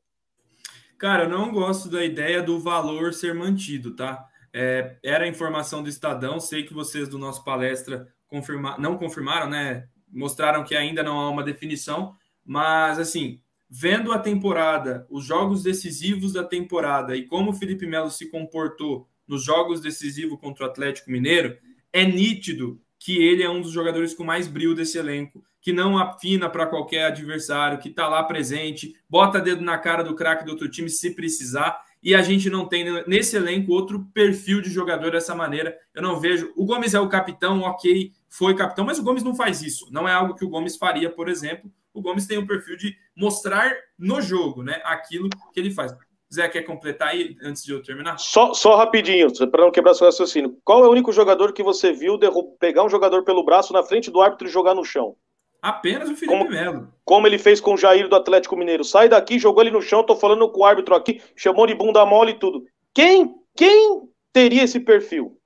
[0.97, 4.23] Cara, eu não gosto da ideia do valor ser mantido, tá?
[4.53, 9.49] É, era a informação do Estadão, sei que vocês do nosso palestra confirma, não confirmaram,
[9.49, 9.87] né?
[10.09, 12.15] Mostraram que ainda não há uma definição,
[12.45, 18.09] mas assim, vendo a temporada, os jogos decisivos da temporada e como o Felipe Melo
[18.09, 21.57] se comportou nos jogos decisivos contra o Atlético Mineiro,
[21.91, 25.97] é nítido que ele é um dos jogadores com mais brilho desse elenco, que não
[25.97, 30.51] afina para qualquer adversário, que está lá presente, bota dedo na cara do craque do
[30.51, 35.11] outro time se precisar e a gente não tem nesse elenco outro perfil de jogador
[35.11, 35.77] dessa maneira.
[35.93, 36.51] Eu não vejo.
[36.55, 39.87] O Gomes é o capitão, ok, foi capitão, mas o Gomes não faz isso.
[39.91, 41.69] Não é algo que o Gomes faria, por exemplo.
[41.93, 45.93] O Gomes tem o perfil de mostrar no jogo, né, aquilo que ele faz.
[46.33, 48.17] Zé, quer completar aí antes de eu terminar?
[48.17, 50.57] Só, só rapidinho, para não quebrar seu raciocínio.
[50.63, 52.17] Qual é o único jogador que você viu
[52.57, 55.17] pegar um jogador pelo braço na frente do árbitro e jogar no chão?
[55.61, 56.87] Apenas o Felipe como, Melo.
[57.03, 58.85] Como ele fez com o Jair do Atlético Mineiro.
[58.85, 62.05] Sai daqui, jogou ele no chão, tô falando com o árbitro aqui, chamou de bunda
[62.05, 62.63] mole e tudo.
[62.93, 65.37] Quem, quem teria esse perfil?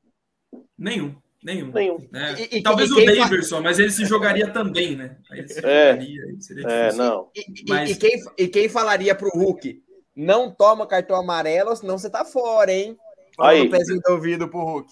[0.78, 1.16] Nenhum.
[1.46, 1.72] Nenhum.
[1.72, 2.00] Nenhum.
[2.12, 5.16] É, e, e, talvez e, o Davidson, mas ele se jogaria também, né?
[5.32, 6.22] é, jogaria,
[6.66, 7.30] é não.
[7.70, 7.92] Mas...
[7.92, 9.80] E, quem, e quem falaria pro Hulk?
[10.16, 12.98] Não toma cartão amarelo, senão você tá fora, hein?
[13.40, 13.62] Aí.
[13.62, 14.92] o pezinho do ouvido pro Hulk.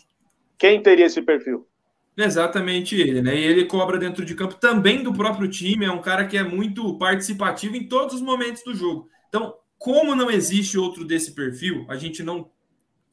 [0.60, 1.68] Quem teria esse perfil?
[2.16, 3.36] Exatamente ele, né?
[3.36, 6.44] E ele cobra dentro de campo também do próprio time, é um cara que é
[6.44, 9.10] muito participativo em todos os momentos do jogo.
[9.28, 12.48] Então, como não existe outro desse perfil, a gente não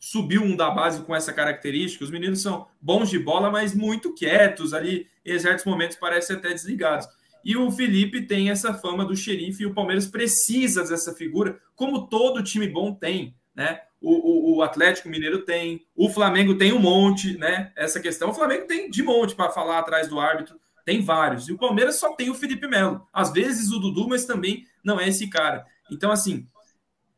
[0.01, 2.03] subiu um da base com essa característica.
[2.03, 6.49] Os meninos são bons de bola, mas muito quietos ali, em certos momentos parecem até
[6.49, 7.07] desligados.
[7.45, 12.09] E o Felipe tem essa fama do xerife e o Palmeiras precisa dessa figura, como
[12.09, 13.81] todo time bom tem, né?
[14.01, 17.71] o, o, o, Atlético Mineiro tem, o Flamengo tem um monte, né?
[17.77, 21.49] Essa questão, o Flamengo tem de monte para falar atrás do árbitro, tem vários.
[21.49, 23.07] E o Palmeiras só tem o Felipe Melo.
[23.13, 25.67] Às vezes o Dudu, mas também não é esse cara.
[25.91, 26.47] Então, assim,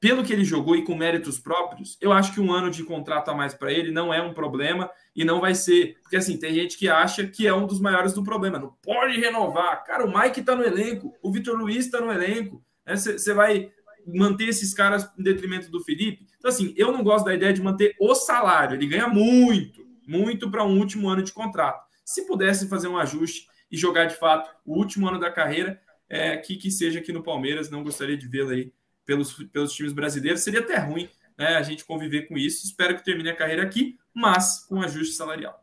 [0.03, 3.31] pelo que ele jogou e com méritos próprios, eu acho que um ano de contrato
[3.31, 5.97] a mais para ele não é um problema e não vai ser.
[6.03, 8.59] Porque, assim, tem gente que acha que é um dos maiores do problema.
[8.59, 9.85] Não pode renovar.
[9.85, 12.61] Cara, o Mike tá no elenco, o Vitor Luiz tá no elenco.
[12.85, 13.35] Você né?
[13.37, 13.71] vai
[14.05, 16.27] manter esses caras em detrimento do Felipe.
[16.37, 18.75] Então, assim, eu não gosto da ideia de manter o salário.
[18.75, 21.87] Ele ganha muito, muito para um último ano de contrato.
[22.05, 26.37] Se pudesse fazer um ajuste e jogar de fato o último ano da carreira, é,
[26.39, 28.73] que, que seja aqui no Palmeiras, não gostaria de vê-lo aí
[29.13, 30.43] pelos, pelos times brasileiros.
[30.43, 32.65] Seria até ruim né, a gente conviver com isso.
[32.65, 35.63] Espero que termine a carreira aqui, mas com ajuste salarial.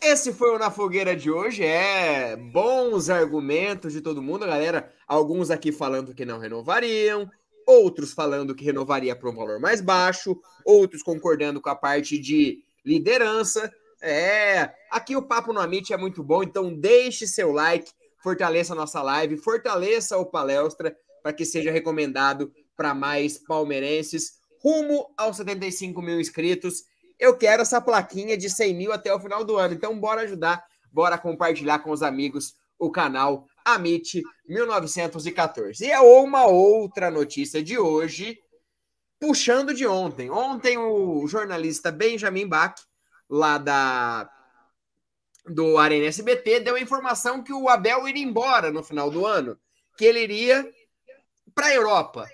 [0.00, 1.64] Esse foi o Na Fogueira de hoje.
[1.64, 4.92] É bons argumentos de todo mundo, galera.
[5.06, 7.30] Alguns aqui falando que não renovariam,
[7.66, 12.62] outros falando que renovaria para um valor mais baixo, outros concordando com a parte de
[12.84, 13.70] liderança.
[14.00, 18.76] É, aqui o papo no Amit é muito bom, então deixe seu like, fortaleça a
[18.76, 24.40] nossa live, fortaleça o palestra para que seja recomendado para mais palmeirenses.
[24.62, 26.84] Rumo aos 75 mil inscritos
[27.20, 29.74] eu quero essa plaquinha de 100 mil até o final do ano.
[29.74, 35.84] Então, bora ajudar, bora compartilhar com os amigos o canal Amit 1914.
[35.84, 38.38] E é uma outra notícia de hoje,
[39.20, 40.30] puxando de ontem.
[40.30, 42.74] Ontem, o jornalista Benjamin Bach,
[43.28, 44.28] lá da
[45.46, 49.58] do Arena SBT, deu a informação que o Abel iria embora no final do ano,
[49.96, 50.70] que ele iria
[51.60, 52.26] para a Europa.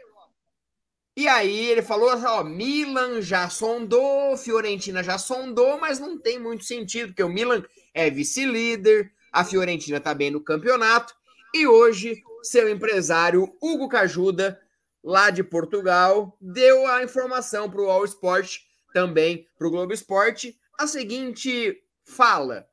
[1.17, 6.39] E aí ele falou assim, ó, Milan já sondou, Fiorentina já sondou, mas não tem
[6.39, 11.13] muito sentido, porque o Milan é vice-líder, a Fiorentina tá bem no campeonato,
[11.53, 14.61] e hoje seu empresário Hugo Cajuda,
[15.03, 18.59] lá de Portugal, deu a informação para o All Sport,
[18.95, 22.69] também para o Globo Esporte, a seguinte fala.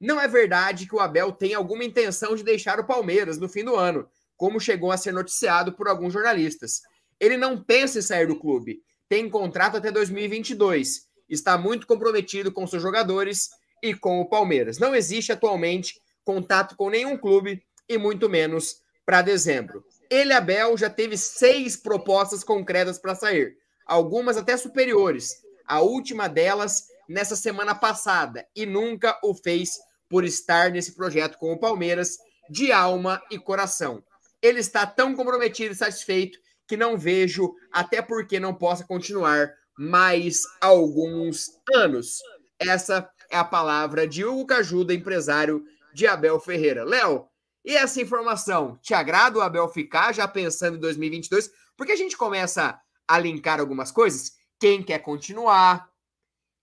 [0.00, 3.62] Não é verdade que o Abel tem alguma intenção de deixar o Palmeiras no fim
[3.62, 6.80] do ano, como chegou a ser noticiado por alguns jornalistas.
[7.20, 12.66] Ele não pensa em sair do clube, tem contrato até 2022, está muito comprometido com
[12.66, 13.50] seus jogadores
[13.82, 14.78] e com o Palmeiras.
[14.78, 19.84] Não existe atualmente contato com nenhum clube e muito menos para dezembro.
[20.08, 25.34] Ele, Abel, já teve seis propostas concretas para sair, algumas até superiores.
[25.66, 29.78] A última delas nessa semana passada e nunca o fez
[30.08, 32.18] por estar nesse projeto com o Palmeiras
[32.48, 34.02] de alma e coração.
[34.42, 40.42] Ele está tão comprometido e satisfeito que não vejo até porque não possa continuar mais
[40.60, 42.18] alguns anos.
[42.58, 45.64] Essa é a palavra de Hugo Cajuda, empresário
[45.94, 46.84] de Abel Ferreira.
[46.84, 47.28] Léo,
[47.64, 51.50] e essa informação te agrada o Abel ficar já pensando em 2022?
[51.76, 54.32] Porque a gente começa a linkar algumas coisas.
[54.58, 55.88] Quem quer continuar?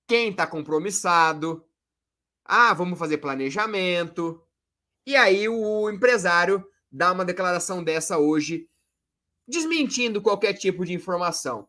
[0.07, 1.65] Quem está compromissado?
[2.43, 4.41] Ah, vamos fazer planejamento.
[5.05, 8.67] E aí o empresário dá uma declaração dessa hoje,
[9.47, 11.67] desmentindo qualquer tipo de informação.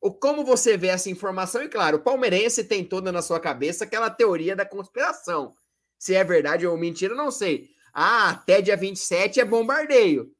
[0.00, 1.62] O como você vê essa informação?
[1.62, 5.54] E claro, o palmeirense tem toda na sua cabeça aquela teoria da conspiração.
[5.98, 7.70] Se é verdade ou mentira, não sei.
[7.92, 10.30] Ah, até dia 27 é bombardeio.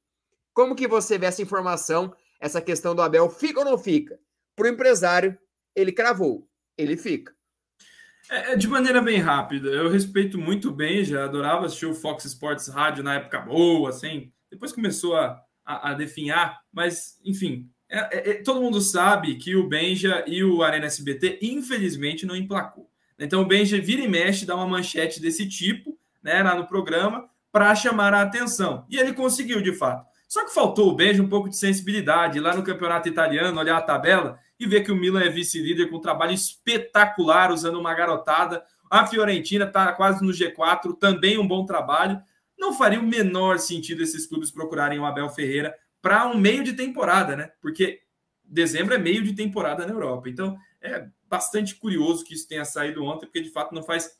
[0.52, 4.20] Como que você vê essa informação, essa questão do Abel, fica ou não fica?
[4.54, 5.38] Para o empresário,
[5.74, 7.33] ele cravou, ele fica.
[8.30, 9.68] É, é, de maneira bem rápida.
[9.68, 14.32] Eu respeito muito bem, já adorava assistir o Fox Sports Rádio na época boa, assim.
[14.50, 19.54] Depois começou a, a, a definhar, mas, enfim, é, é, é, todo mundo sabe que
[19.54, 22.90] o Benja e o Arena SBT, infelizmente, não emplacou.
[23.18, 27.28] Então o Benja vira e mexe, dá uma manchete desse tipo, né, lá no programa,
[27.52, 28.84] para chamar a atenção.
[28.90, 30.04] E ele conseguiu, de fato.
[30.26, 33.82] Só que faltou o Benja um pouco de sensibilidade lá no campeonato italiano, olhar a
[33.82, 38.64] tabela e ver que o Milan é vice-líder com um trabalho espetacular, usando uma garotada.
[38.90, 42.20] A Fiorentina está quase no G4, também um bom trabalho.
[42.58, 46.74] Não faria o menor sentido esses clubes procurarem o Abel Ferreira para um meio de
[46.74, 47.50] temporada, né?
[47.60, 48.00] Porque
[48.44, 50.28] dezembro é meio de temporada na Europa.
[50.28, 54.10] Então é bastante curioso que isso tenha saído ontem, porque de fato não faz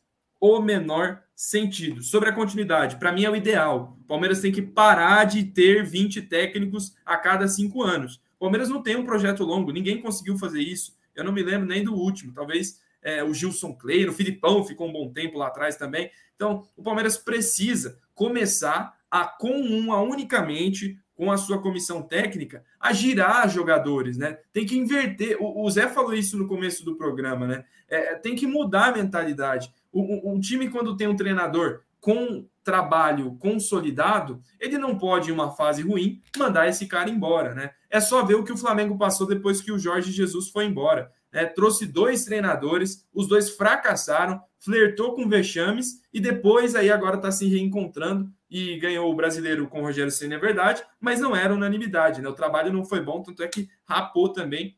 [0.41, 2.03] o menor sentido.
[2.03, 3.97] Sobre a continuidade, para mim é o ideal.
[4.01, 8.21] O Palmeiras tem que parar de ter 20 técnicos a cada cinco anos.
[8.39, 10.97] Palmeiras não tem um projeto longo, ninguém conseguiu fazer isso.
[11.15, 14.89] Eu não me lembro nem do último, talvez é, o Gilson Clay, o Filipão ficou
[14.89, 16.11] um bom tempo lá atrás também.
[16.35, 22.93] Então, o Palmeiras precisa começar a, com uma unicamente, com a sua comissão técnica, a
[22.93, 24.39] girar jogadores, né?
[24.53, 25.37] Tem que inverter.
[25.41, 27.65] O, o Zé falou isso no começo do programa, né?
[27.89, 29.73] É, tem que mudar a mentalidade.
[29.93, 35.33] O, o, o time, quando tem um treinador com trabalho consolidado, ele não pode, em
[35.33, 37.71] uma fase ruim, mandar esse cara embora, né?
[37.91, 41.13] É só ver o que o Flamengo passou depois que o Jorge Jesus foi embora.
[41.31, 41.45] Né?
[41.45, 47.47] Trouxe dois treinadores, os dois fracassaram, flertou com vexames e depois aí agora está se
[47.47, 52.23] reencontrando e ganhou o brasileiro com o Rogério Senna, é verdade, mas não era unanimidade,
[52.23, 52.29] né?
[52.29, 54.77] O trabalho não foi bom, tanto é que rapou também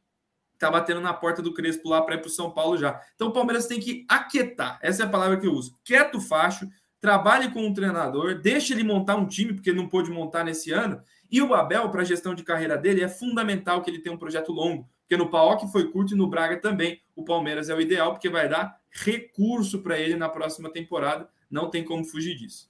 [0.58, 3.00] tá batendo na porta do Crespo lá para ir para o São Paulo já.
[3.14, 5.78] Então o Palmeiras tem que aquietar, essa é a palavra que eu uso.
[5.84, 6.66] Quieto facho,
[7.06, 11.00] trabalhe com um treinador, deixe ele montar um time, porque não pôde montar nesse ano.
[11.30, 14.18] E o Abel, para a gestão de carreira dele, é fundamental que ele tenha um
[14.18, 17.00] projeto longo, porque no Paok foi curto e no Braga também.
[17.14, 21.28] O Palmeiras é o ideal, porque vai dar recurso para ele na próxima temporada.
[21.48, 22.68] Não tem como fugir disso.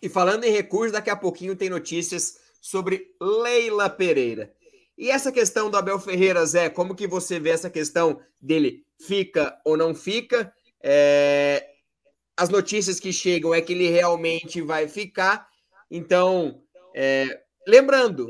[0.00, 4.52] E falando em recurso, daqui a pouquinho tem notícias sobre Leila Pereira.
[4.96, 9.60] E essa questão do Abel Ferreira, Zé, como que você vê essa questão dele fica
[9.64, 10.54] ou não fica?
[10.80, 11.71] É,
[12.42, 15.46] as notícias que chegam é que ele realmente vai ficar.
[15.88, 16.60] Então,
[16.92, 18.26] é, lembrando,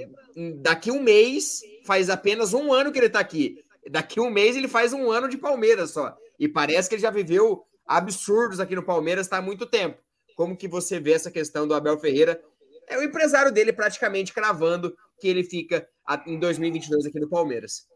[0.60, 3.64] daqui um mês faz apenas um ano que ele está aqui.
[3.90, 6.14] Daqui um mês ele faz um ano de Palmeiras só.
[6.38, 9.98] E parece que ele já viveu absurdos aqui no Palmeiras está há muito tempo.
[10.36, 12.38] Como que você vê essa questão do Abel Ferreira?
[12.86, 15.88] É o empresário dele praticamente cravando que ele fica
[16.26, 17.86] em 2022 aqui no Palmeiras.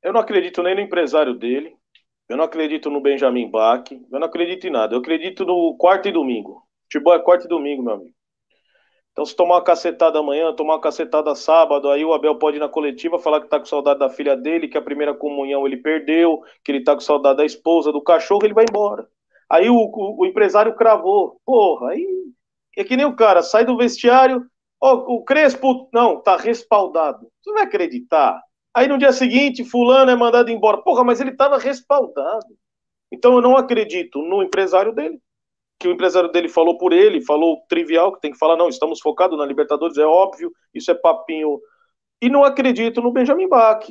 [0.00, 1.74] Eu não acredito nem no empresário dele,
[2.28, 4.94] eu não acredito no Benjamin Bach, eu não acredito em nada.
[4.94, 6.62] Eu acredito no quarto e domingo.
[6.84, 8.14] Futebol é quarto e domingo, meu amigo.
[9.12, 12.60] Então, se tomar uma cacetada amanhã, tomar uma cacetada sábado, aí o Abel pode ir
[12.60, 15.76] na coletiva falar que tá com saudade da filha dele, que a primeira comunhão ele
[15.76, 19.06] perdeu, que ele tá com saudade da esposa, do cachorro, ele vai embora.
[19.48, 21.40] Aí o, o, o empresário cravou.
[21.44, 22.04] Porra, aí
[22.76, 24.44] é que nem o cara, sai do vestiário,
[24.80, 27.28] o Crespo, não, tá respaldado.
[27.40, 28.42] Você vai acreditar?
[28.74, 30.78] Aí no dia seguinte, fulano é mandado embora.
[30.78, 32.46] Porra, mas ele estava respaldado.
[33.10, 35.20] Então eu não acredito no empresário dele.
[35.78, 39.00] Que o empresário dele falou por ele, falou trivial, que tem que falar, não, estamos
[39.00, 41.60] focados na Libertadores, é óbvio, isso é papinho.
[42.22, 43.84] E não acredito no Benjamin Bach,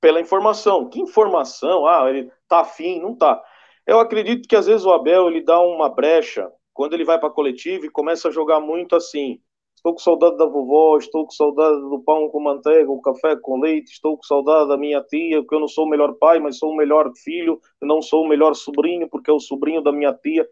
[0.00, 0.88] pela informação.
[0.88, 1.86] Que informação?
[1.86, 3.42] Ah, ele tá afim, não tá.
[3.86, 7.30] Eu acredito que às vezes o Abel ele dá uma brecha quando ele vai para
[7.30, 9.40] coletiva e começa a jogar muito assim.
[9.84, 13.60] Estou com saudade da vovó, estou com saudade do pão com manteiga, o café com
[13.60, 16.56] leite, estou com saudade da minha tia, porque eu não sou o melhor pai, mas
[16.56, 20.14] sou o melhor filho, não sou o melhor sobrinho, porque é o sobrinho da minha
[20.14, 20.48] tia.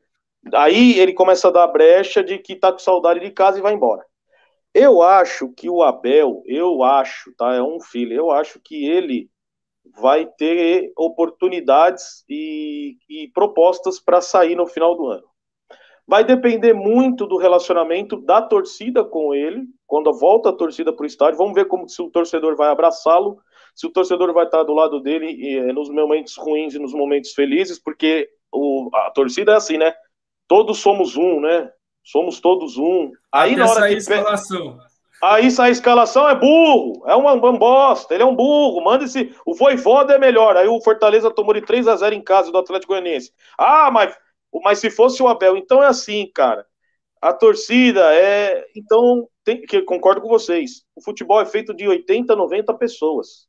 [0.53, 3.73] Aí ele começa a dar brecha de que está com saudade de casa e vai
[3.73, 4.05] embora.
[4.75, 7.55] Eu acho que o Abel, eu acho, tá?
[7.55, 9.31] É um filho, eu acho que ele
[9.99, 15.32] vai ter oportunidades e, e propostas para sair no final do ano.
[16.13, 21.07] Vai depender muito do relacionamento da torcida com ele, quando volta a torcida para o
[21.07, 21.39] estádio.
[21.39, 23.39] Vamos ver como se o torcedor vai abraçá-lo,
[23.75, 27.33] se o torcedor vai estar do lado dele eh, nos momentos ruins e nos momentos
[27.33, 29.95] felizes, porque o, a torcida é assim, né?
[30.47, 31.71] Todos somos um, né?
[32.05, 33.11] Somos todos um.
[33.33, 34.79] Aí Até na hora que escalação.
[35.23, 39.05] Aí sai a escalação é burro, é uma, uma bosta, ele é um burro, manda
[39.05, 39.35] esse.
[39.47, 40.59] O Voivoda é melhor.
[40.59, 43.33] Aí o Fortaleza tomou de 3 a 0 em casa do Atlético Goianiense.
[43.57, 44.15] Ah, mas,
[44.63, 46.67] mas se fosse o Abel, então é assim, cara.
[47.21, 48.67] A torcida é.
[48.77, 50.85] Então, tem, que concordo com vocês.
[50.95, 53.49] O futebol é feito de 80, 90 pessoas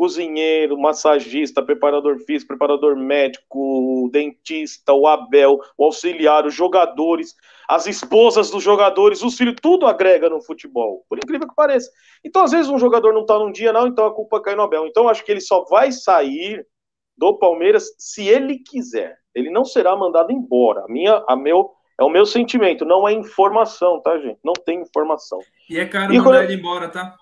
[0.00, 7.34] cozinheiro, massagista, preparador físico, preparador médico, dentista, o Abel, o auxiliar, os jogadores,
[7.68, 11.90] as esposas dos jogadores, os filhos, tudo agrega no futebol, por incrível que pareça.
[12.24, 14.62] Então, às vezes, um jogador não tá num dia, não, então a culpa cai no
[14.62, 14.86] Abel.
[14.86, 16.66] Então, acho que ele só vai sair
[17.20, 19.18] do Palmeiras se ele quiser.
[19.34, 20.84] Ele não será mandado embora.
[20.86, 24.38] A minha, a meu, é o meu sentimento, não é informação, tá, gente?
[24.42, 25.38] Não tem informação.
[25.68, 26.42] E é caro e mandar quando...
[26.44, 27.14] ele embora, tá?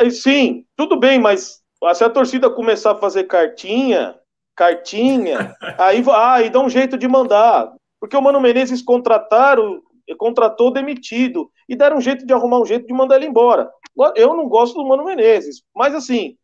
[0.00, 1.62] É, sim, tudo bem, mas
[1.94, 4.18] se a torcida começar a fazer cartinha,
[4.56, 7.72] cartinha, aí, ah, aí dá um jeito de mandar.
[8.00, 9.80] Porque o Mano Menezes contrataram,
[10.18, 11.48] contratou demitido.
[11.68, 13.70] E deram um jeito de arrumar um jeito de mandar ele embora.
[14.16, 15.62] Eu não gosto do Mano Menezes.
[15.74, 16.36] Mas assim,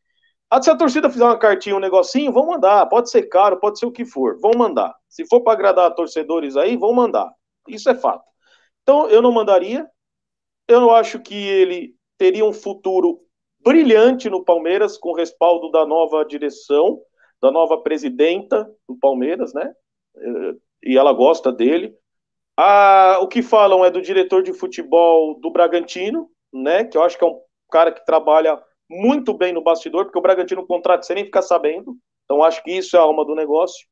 [0.61, 2.87] se a torcida fizer uma cartinha, um negocinho, vão mandar.
[2.87, 4.39] Pode ser caro, pode ser o que for.
[4.41, 4.95] Vão mandar.
[5.09, 7.33] Se for para agradar torcedores aí, vão mandar.
[7.69, 8.25] Isso é fato.
[8.83, 9.89] Então, eu não mandaria.
[10.69, 13.21] Eu não acho que ele teria um futuro
[13.61, 17.01] brilhante no Palmeiras, com respaldo da nova direção,
[17.41, 19.73] da nova presidenta do Palmeiras, né?
[20.17, 21.97] Eh, e ela gosta dele.
[22.57, 26.85] Ah, o que falam é do diretor de futebol do Bragantino, né?
[26.85, 27.41] Que eu acho que é um
[27.71, 28.63] cara que trabalha
[28.93, 31.97] muito bem no bastidor, porque o Bragantino contrata sem nem ficar sabendo.
[32.25, 33.87] Então acho que isso é a alma do negócio.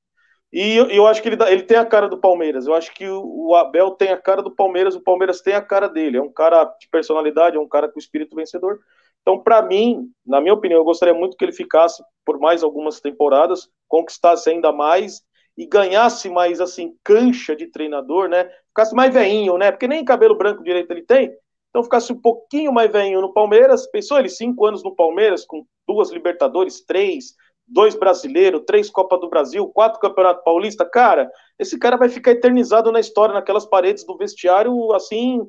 [0.52, 2.66] E eu, eu acho que ele, dá, ele tem a cara do Palmeiras.
[2.66, 5.62] Eu acho que o, o, Abel tem a cara do Palmeiras, o Palmeiras tem a
[5.62, 6.18] cara dele.
[6.18, 8.80] É um cara de personalidade, é um cara com espírito vencedor.
[9.22, 13.00] Então, para mim, na minha opinião, eu gostaria muito que ele ficasse por mais algumas
[13.00, 15.22] temporadas, conquistasse ainda mais
[15.56, 18.50] e ganhasse mais, assim, cancha de treinador, né?
[18.68, 19.70] Ficasse mais veinho, né?
[19.70, 21.32] Porque nem cabelo branco direito ele tem.
[21.70, 23.86] Então, ficasse um pouquinho mais veinho no Palmeiras.
[23.90, 27.34] Pensou ele, cinco anos no Palmeiras, com duas Libertadores, três,
[27.66, 30.84] dois brasileiros, três Copa do Brasil, quatro Campeonato Paulista.
[30.84, 35.40] Cara, esse cara vai ficar eternizado na história, naquelas paredes do vestiário, assim,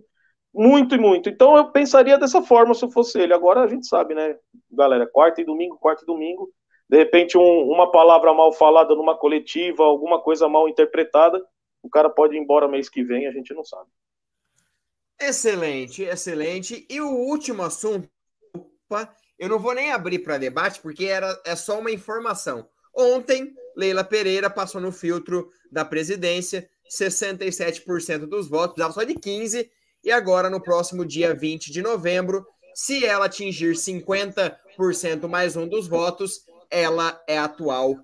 [0.53, 1.30] muito e muito.
[1.30, 3.34] Então eu pensaria dessa forma se eu fosse ele.
[3.34, 4.36] Agora a gente sabe, né,
[4.72, 5.07] galera?
[5.07, 6.49] Quarta e domingo, quarta e domingo.
[6.88, 11.41] De repente, um, uma palavra mal falada numa coletiva, alguma coisa mal interpretada,
[11.82, 13.89] o cara pode ir embora mês que vem, a gente não sabe.
[15.22, 16.86] Excelente, excelente.
[16.89, 18.09] E o último assunto,
[19.38, 22.67] eu não vou nem abrir para debate, porque era, é só uma informação.
[22.93, 29.69] Ontem, Leila Pereira passou no filtro da presidência, 67% dos votos, precisava só de 15%,
[30.03, 32.43] e agora, no próximo dia 20 de novembro,
[32.74, 37.95] se ela atingir 50% mais um dos votos, ela é atual,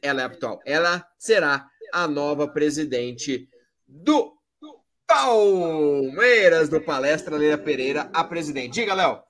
[0.00, 3.48] ela é atual, ela será a nova presidente
[3.88, 4.32] do
[5.12, 8.72] Palmeiras do Palestra Leila Pereira, a presidente.
[8.72, 9.20] Diga, Léo.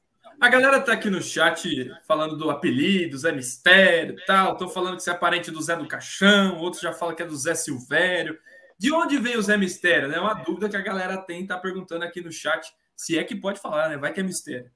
[0.41, 4.53] A galera tá aqui no chat falando do apelido, Zé Mistério e tal.
[4.53, 7.27] Estão falando que você é parente do Zé do Caixão, outros já falam que é
[7.27, 8.39] do Zé Silvério.
[8.79, 10.07] De onde vem o Zé Mistério?
[10.07, 10.21] É né?
[10.21, 13.61] uma dúvida que a galera tem, tá perguntando aqui no chat, se é que pode
[13.61, 13.97] falar, né?
[13.97, 14.71] Vai que é mistério.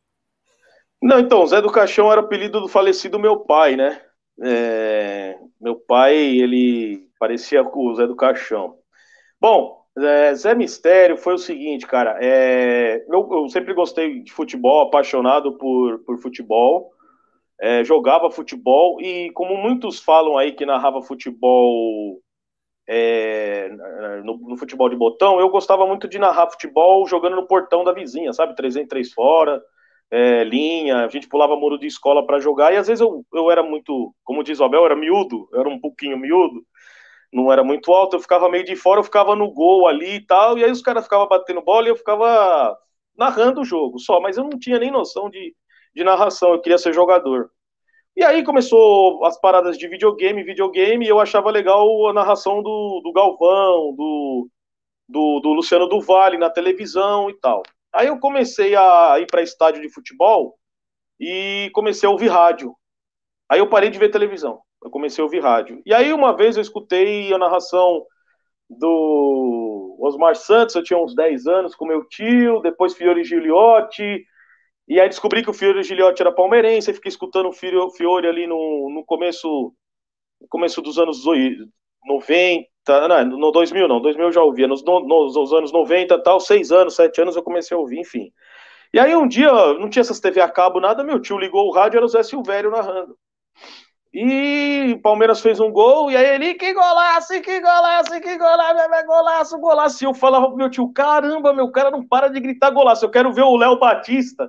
[1.01, 4.03] Não, então, Zé do Caixão era apelido do falecido meu pai, né?
[4.43, 5.39] É...
[5.61, 8.77] Meu pai, ele parecia com o Zé do Caixão.
[9.41, 12.19] Bom, é, Zé Mistério foi o seguinte, cara.
[12.21, 13.05] É...
[13.09, 16.93] Eu, eu, sempre gostei de futebol, apaixonado por, por futebol.
[17.59, 22.21] É, jogava futebol e, como muitos falam aí que narrava futebol
[22.87, 23.69] é,
[24.23, 27.93] no, no, futebol de botão, eu gostava muito de narrar futebol jogando no portão da
[27.93, 28.55] vizinha, sabe?
[28.55, 29.61] 3 em 3 fora,
[30.11, 33.51] é, linha, a gente pulava muro de escola para jogar, e às vezes eu, eu
[33.51, 36.63] era muito, como diz o Abel, era miúdo, eu era um pouquinho miúdo,
[37.37, 40.27] não era muito alto, eu ficava meio de fora, eu ficava no gol ali e
[40.27, 42.77] tal, e aí os caras ficavam batendo bola e eu ficava
[43.15, 45.55] narrando o jogo só, mas eu não tinha nem noção de,
[45.95, 47.51] de narração, eu queria ser jogador.
[48.17, 53.03] E aí começou as paradas de videogame, videogame, e eu achava legal a narração do,
[53.05, 54.49] do Galvão, do,
[55.07, 57.63] do, do Luciano do Vale na televisão e tal.
[57.93, 60.57] Aí eu comecei a ir para estádio de futebol
[61.21, 62.75] e comecei a ouvir rádio.
[63.47, 65.83] Aí eu parei de ver televisão, eu comecei a ouvir rádio.
[65.85, 68.05] E aí uma vez eu escutei a narração
[68.69, 74.25] do Osmar Santos, eu tinha uns 10 anos com meu tio, depois Fiore Gigliotti,
[74.89, 78.91] e aí descobri que o Fiore Gigliotti era palmeirense, fiquei escutando o Fiore ali no,
[78.91, 79.73] no começo
[80.41, 81.25] no começo dos anos
[82.05, 86.39] 90, não, no 2000 não, 2000 eu já ouvia, nos, nos, nos anos 90 tal,
[86.39, 88.31] seis anos, sete anos eu comecei a ouvir, enfim.
[88.93, 91.73] E aí um dia, não tinha essas TV a cabo, nada, meu tio ligou o
[91.73, 93.17] rádio, era o Zé Silvério narrando.
[94.19, 99.07] E o Palmeiras fez um gol, e aí ele, que golaço, que golaço, que golaço,
[99.07, 100.05] golaço, golaço.
[100.05, 103.11] E eu falava pro meu tio, caramba, meu cara não para de gritar golaço, eu
[103.11, 104.49] quero ver o Léo Batista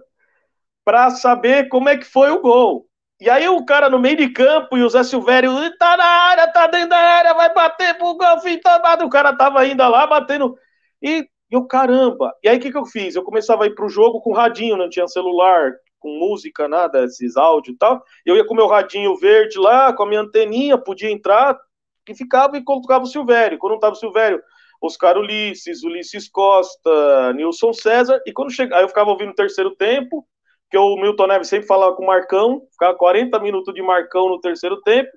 [0.85, 2.87] para saber como é que foi o gol.
[3.19, 6.47] E aí o cara no meio de campo e o Zé Silvério, tá na área,
[6.47, 9.03] tá dentro da área, vai bater pro gol, fim tomado.
[9.03, 10.57] O cara tava ainda lá batendo.
[11.01, 12.33] E eu, caramba.
[12.41, 13.17] E aí o que, que eu fiz?
[13.17, 15.73] Eu começava a ir pro jogo com radinho, não tinha celular,
[16.07, 18.01] com música, nada, esses áudios e tal.
[18.25, 21.59] Eu ia com meu radinho verde lá, com a minha anteninha, podia entrar,
[22.07, 23.57] e ficava e colocava o Silvério.
[23.57, 24.41] Quando não tava o Silvério,
[24.81, 28.21] Oscar Ulisses, Ulisses Costa, Nilson César.
[28.25, 30.25] E quando chegava, eu ficava ouvindo o terceiro tempo
[30.67, 34.39] porque o Milton Neves sempre falava com o Marcão, ficava 40 minutos de Marcão no
[34.39, 35.09] terceiro tempo,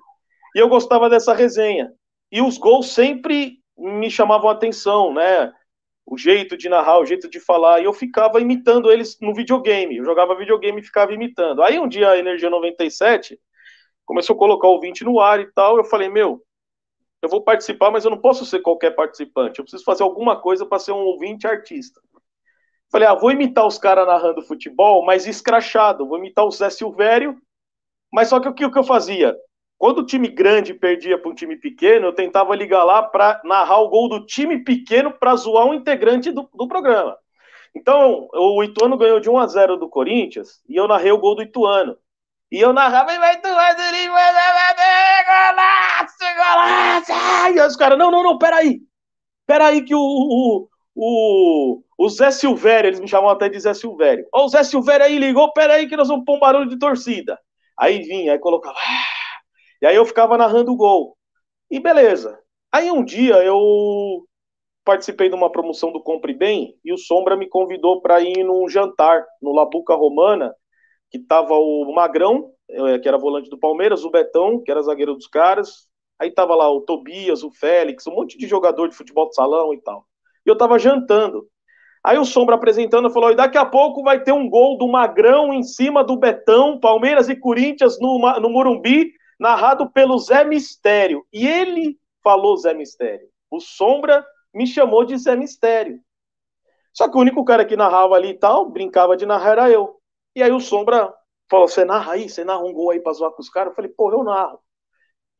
[0.55, 1.91] e eu gostava dessa resenha.
[2.31, 5.51] E os gols sempre me chamavam a atenção, né?
[6.05, 9.97] O jeito de narrar, o jeito de falar, e eu ficava imitando eles no videogame.
[9.97, 11.61] Eu jogava videogame e ficava imitando.
[11.63, 13.39] Aí um dia a Energia 97
[14.05, 16.43] começou a colocar o 20 no ar e tal, eu falei, meu,
[17.21, 19.59] eu vou participar, mas eu não posso ser qualquer participante.
[19.59, 22.01] Eu preciso fazer alguma coisa para ser um ouvinte artista.
[22.91, 26.07] Falei, ah, vou imitar os caras narrando futebol, mas escrachado.
[26.07, 27.39] Vou imitar o Zé Silvério.
[28.11, 29.33] Mas só que o que, o que eu fazia?
[29.81, 33.79] Quando o time grande perdia para um time pequeno, eu tentava ligar lá para narrar
[33.79, 37.17] o gol do time pequeno para zoar um integrante do, do programa.
[37.73, 41.33] Então, o Ituano ganhou de 1 a 0 do Corinthians e eu narrei o gol
[41.33, 41.97] do Ituano.
[42.51, 43.57] E eu narrava, vai Ituano,
[45.25, 47.57] golaço, golaço!
[47.57, 48.81] E os caras, não, não, não, peraí.
[49.47, 54.27] Peraí que o, o, o, o Zé Silvério, eles me chamam até de Zé Silvério.
[54.31, 57.39] Ó, o Zé Silvério aí ligou, peraí que nós vamos pôr um barulho de torcida.
[57.79, 58.77] Aí vinha, aí colocava.
[58.77, 59.20] Ah",
[59.81, 61.17] e aí eu ficava narrando o gol.
[61.69, 62.39] E beleza.
[62.71, 64.25] Aí um dia eu
[64.83, 68.67] participei de uma promoção do Compre Bem e o Sombra me convidou para ir num
[68.67, 70.53] jantar no Labuca Romana,
[71.09, 75.15] que tava o Magrão, eh, que era volante do Palmeiras, o Betão, que era zagueiro
[75.15, 75.87] dos caras.
[76.19, 79.73] Aí tava lá o Tobias, o Félix, um monte de jogador de futebol de salão
[79.73, 80.05] e tal
[80.45, 81.47] e eu tava jantando.
[82.03, 85.53] Aí o Sombra apresentando falou: e daqui a pouco vai ter um gol do Magrão
[85.53, 89.11] em cima do Betão, Palmeiras e Corinthians no, no Morumbi,
[89.41, 91.25] narrado pelo Zé Mistério.
[91.33, 93.27] E ele falou Zé Mistério.
[93.49, 94.23] O Sombra
[94.53, 95.99] me chamou de Zé Mistério.
[96.93, 99.99] Só que o único cara que narrava ali e tal, brincava de narrar era eu.
[100.35, 101.11] E aí o Sombra
[101.49, 102.29] falou: Você narra aí?
[102.29, 103.71] Você narra um gol aí pra zoar com os caras?
[103.71, 104.59] Eu falei: Porra, eu narro.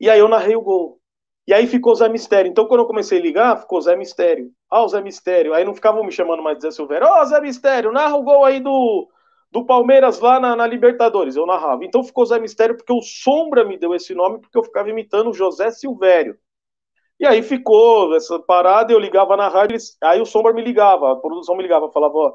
[0.00, 1.00] E aí eu narrei o gol.
[1.46, 2.50] E aí ficou Zé Mistério.
[2.50, 4.50] Então, quando eu comecei a ligar, ficou Zé Mistério.
[4.68, 5.54] Ah, o Zé Mistério.
[5.54, 7.06] Aí não ficavam me chamando mais de Zé Silvério.
[7.06, 9.08] Ó, oh, Zé Mistério, narra o gol aí do,
[9.52, 11.36] do Palmeiras lá na, na, Libertadores.
[11.36, 11.84] Eu narrava.
[11.84, 15.28] Então ficou Zé Mistério porque o Sombra me deu esse nome porque eu ficava imitando
[15.28, 16.38] o José Silvério.
[17.20, 21.16] E aí ficou essa parada, eu ligava na rádio, aí o Sombra me ligava, a
[21.16, 22.34] produção me ligava, falava,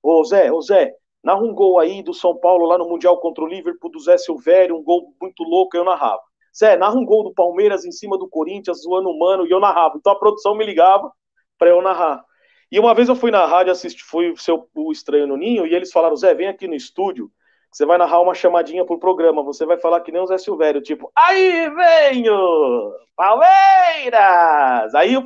[0.00, 3.42] ô Zé, ô Zé, narra um gol aí do São Paulo lá no Mundial contra
[3.42, 6.20] o Liverpool, do Zé Silvério, um gol muito louco, eu narrava.
[6.56, 9.58] Zé, narra um gol do Palmeiras em cima do Corinthians, zoando o mano, e eu
[9.58, 9.96] narrava.
[9.96, 11.10] Então a produção me ligava
[11.58, 12.22] para eu narrar.
[12.70, 15.74] E uma vez eu fui na rádio assistir, fui seu, o Estranho no Ninho, e
[15.74, 17.30] eles falaram, Zé, vem aqui no estúdio,
[17.70, 20.80] você vai narrar uma chamadinha pro programa, você vai falar que nem o Zé Silvério,
[20.80, 24.94] tipo, aí venho, Palmeiras!
[24.94, 25.16] Aí.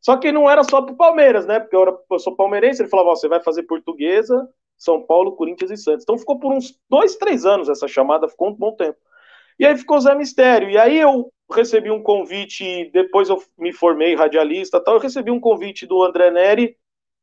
[0.00, 1.58] Só que não era só pro Palmeiras, né?
[1.58, 4.48] Porque eu, era, eu sou palmeirense, ele falava, você vai fazer portuguesa,
[4.78, 6.04] São Paulo, Corinthians e Santos.
[6.04, 8.98] Então ficou por uns dois, três anos essa chamada, ficou um bom tempo.
[9.58, 10.70] E aí ficou Zé Mistério.
[10.70, 15.40] E aí eu recebi um convite, depois eu me formei radialista tal, eu recebi um
[15.40, 16.76] convite do André Neri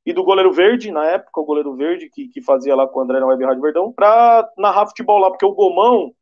[0.06, 3.04] e do Goleiro Verde, na época, o Goleiro Verde, que, que fazia lá com o
[3.04, 6.14] André na Web Rádio Verdão, para narrar futebol lá, porque o Gomão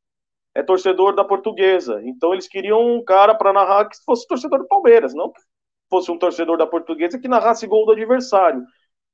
[0.53, 2.01] é torcedor da portuguesa.
[2.03, 5.41] Então eles queriam um cara para narrar que fosse torcedor do Palmeiras, não que
[5.89, 8.63] fosse um torcedor da portuguesa que narrasse gol do adversário.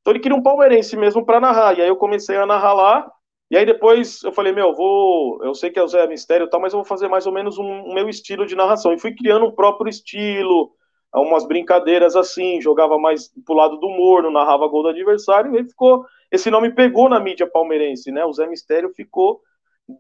[0.02, 1.78] Então ele queria um palmeirense mesmo para narrar.
[1.78, 3.12] E aí eu comecei a narrar lá.
[3.50, 5.44] E aí depois eu falei, meu, vou.
[5.44, 7.32] Eu sei que é o Zé Mistério e tal, mas eu vou fazer mais ou
[7.32, 8.94] menos um, um meu estilo de narração.
[8.94, 10.72] E fui criando um próprio estilo,
[11.16, 15.58] umas brincadeiras assim, jogava mais pro lado do humor, não narrava gol do adversário, e
[15.58, 16.06] aí ficou.
[16.32, 18.26] Esse nome pegou na mídia palmeirense, né?
[18.26, 19.42] O Zé Mistério ficou.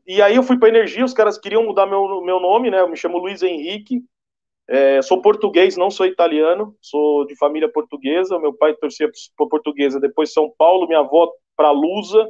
[0.05, 2.81] E aí eu fui para Energia, os caras queriam mudar meu, meu nome, né?
[2.81, 4.03] Eu me chamo Luiz Henrique,
[4.67, 8.37] é, sou português, não sou italiano, sou de família portuguesa.
[8.37, 12.27] Meu pai torcia para portuguesa, depois São Paulo, minha avó para Lusa.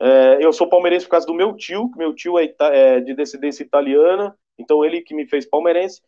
[0.00, 3.14] É, eu sou palmeirense por causa do meu tio, que meu tio é, é, de
[3.14, 6.02] descendência italiana, então ele que me fez palmeirense.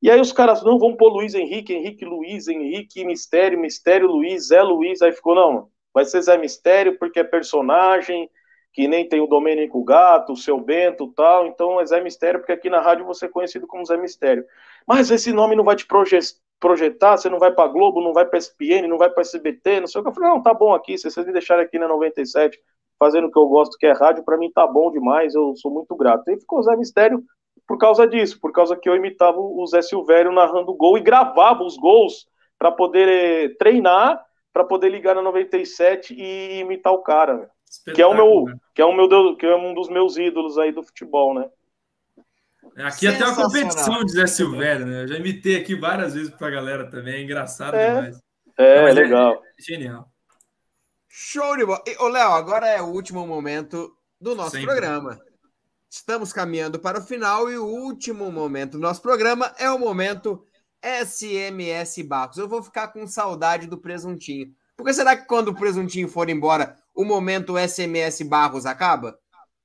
[0.00, 4.48] E aí os caras, não, vamos pôr Luiz Henrique, Henrique Luiz, Henrique Mistério, Mistério Luiz,
[4.48, 5.00] Zé Luiz.
[5.00, 8.28] Aí ficou, não, vai ser Zé Mistério porque é personagem,
[8.72, 12.52] que nem tem o Domênico Gato, o Seu Bento tal, então é Zé Mistério, porque
[12.52, 14.44] aqui na rádio você é conhecido como Zé Mistério.
[14.86, 18.38] Mas esse nome não vai te projetar, você não vai para Globo, não vai para
[18.38, 20.10] SPN, não vai para SBT, não sei o que.
[20.10, 22.58] Eu falei, não, tá bom aqui, se vocês me deixarem aqui na 97,
[23.02, 25.72] fazendo o que eu gosto, que é rádio, para mim tá bom demais, eu sou
[25.72, 26.30] muito grato.
[26.30, 27.20] E ficou Zé Mistério
[27.66, 31.64] por causa disso, por causa que eu imitava o Zé Silvério narrando gol e gravava
[31.64, 37.50] os gols para poder eh, treinar, para poder ligar na 97 e imitar o cara,
[37.92, 40.70] que é o meu, que é o meu, que é um dos meus ídolos aí
[40.70, 41.48] do futebol, né?
[42.76, 45.02] Aqui até uma competição de Zé Silvério, né?
[45.02, 47.88] Eu já imitei aqui várias vezes pra galera também, é engraçado é.
[47.88, 48.22] demais.
[48.56, 49.42] É, é legal.
[49.58, 50.11] É genial.
[51.14, 51.82] Show de bola.
[51.98, 54.68] Ô, Léo, agora é o último momento do nosso Sempre.
[54.68, 55.20] programa.
[55.90, 60.42] Estamos caminhando para o final e o último momento do nosso programa é o momento
[60.82, 62.38] SMS Barcos.
[62.38, 64.54] Eu vou ficar com saudade do presuntinho.
[64.74, 69.18] Porque será que quando o presuntinho for embora, o momento SMS Barros acaba?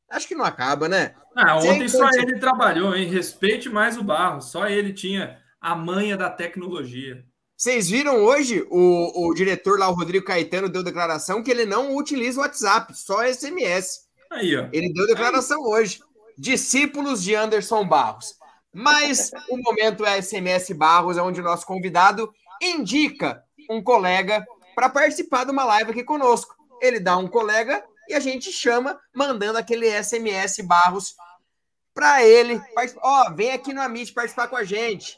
[0.10, 1.16] Acho que não acaba, né?
[1.34, 3.08] Ah, ontem só ele trabalhou, hein?
[3.08, 4.52] Respeite mais o Barros.
[4.52, 7.24] Só ele tinha a manha da tecnologia.
[7.58, 11.96] Vocês viram hoje o, o diretor lá, o Rodrigo Caetano, deu declaração que ele não
[11.96, 14.02] utiliza o WhatsApp, só SMS.
[14.30, 14.70] Aí, ó.
[14.72, 15.72] Ele deu declaração Aí.
[15.72, 16.00] hoje.
[16.38, 18.36] Discípulos de Anderson Barros.
[18.72, 22.32] Mas o momento é SMS Barros, é onde o nosso convidado
[22.62, 26.56] indica um colega para participar de uma live aqui conosco.
[26.80, 31.16] Ele dá um colega e a gente chama, mandando aquele SMS Barros
[31.92, 32.62] para ele.
[33.02, 35.18] Ó, oh, vem aqui no Amit participar com a gente.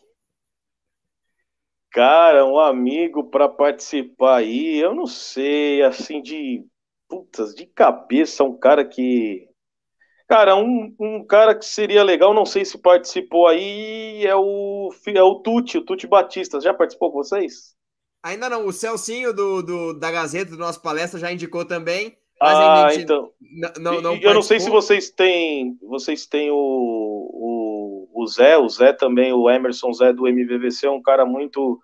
[1.91, 6.65] Cara, um amigo para participar aí, eu não sei, assim, de.
[7.07, 9.47] Putas, de cabeça, um cara que.
[10.27, 15.23] Cara, um, um cara que seria legal, não sei se participou aí, é o, é
[15.23, 16.61] o Tuti, o Tuti Batista.
[16.61, 17.75] Já participou com vocês?
[18.21, 18.67] Ainda não.
[18.67, 22.15] O Celcinho do, do, da Gazeta, do nosso palestra, já indicou também.
[22.39, 23.31] ah, então.
[23.79, 25.79] Não, não eu não sei se vocês têm.
[25.81, 27.08] Vocês têm o
[28.29, 31.79] Zé, o Zé também, o Emerson Zé do MVVC, é um cara muito,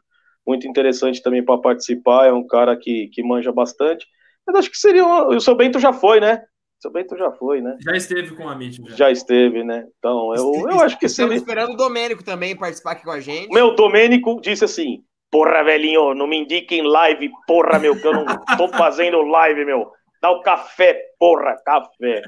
[0.46, 2.28] muito interessante também para participar.
[2.28, 4.06] É um cara que, que manja bastante.
[4.48, 5.06] Mas acho que seria.
[5.06, 6.44] O seu Bento já foi, né?
[6.78, 7.76] O seu Bento já foi, né?
[7.82, 8.82] Já esteve com a Amit.
[8.90, 8.96] Já.
[8.96, 9.86] já esteve, né?
[9.98, 11.36] Então, eu, eu acho que seria.
[11.36, 13.52] Estamos esperando o Domênico também participar aqui com a gente.
[13.52, 18.26] Meu Domênico disse assim: Porra, velhinho, não me indiquem live, porra, meu, que eu não
[18.58, 19.92] tô fazendo live, meu.
[20.22, 22.22] Dá o café, porra, café.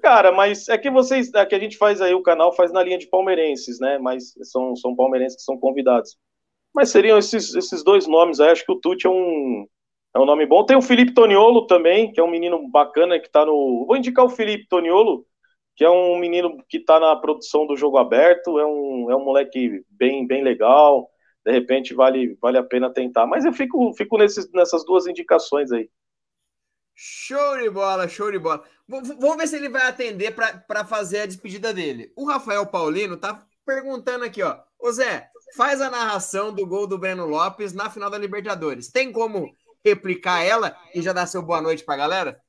[0.00, 2.82] Cara, mas é que vocês, é que a gente faz aí, o canal faz na
[2.82, 3.98] linha de palmeirenses, né?
[3.98, 6.16] Mas são, são palmeirenses que são convidados.
[6.74, 9.66] Mas seriam esses, esses dois nomes aí, acho que o Tuti é um,
[10.14, 10.64] é um nome bom.
[10.64, 13.84] Tem o Felipe Toniolo também, que é um menino bacana que tá no.
[13.86, 15.26] Vou indicar o Felipe Toniolo,
[15.76, 19.24] que é um menino que tá na produção do jogo aberto, é um, é um
[19.24, 21.12] moleque bem, bem legal
[21.44, 23.26] de repente vale, vale a pena tentar.
[23.26, 25.90] Mas eu fico, fico nesses, nessas duas indicações aí.
[26.94, 28.62] Show de bola, show de bola.
[29.18, 32.12] Vamos ver se ele vai atender para fazer a despedida dele.
[32.16, 34.58] O Rafael Paulino tá perguntando aqui, ó.
[34.78, 38.90] Ô Zé, faz a narração do gol do Breno Lopes na final da Libertadores.
[38.90, 39.54] Tem como
[39.84, 42.40] replicar ela e já dar seu boa noite pra galera?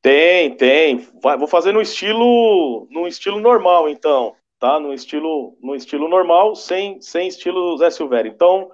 [0.00, 1.08] Tem, tem.
[1.38, 4.78] Vou fazer no estilo no estilo normal, então tá?
[4.78, 8.30] No estilo, no estilo normal, sem, sem estilo Zé Silvério.
[8.30, 8.70] Então,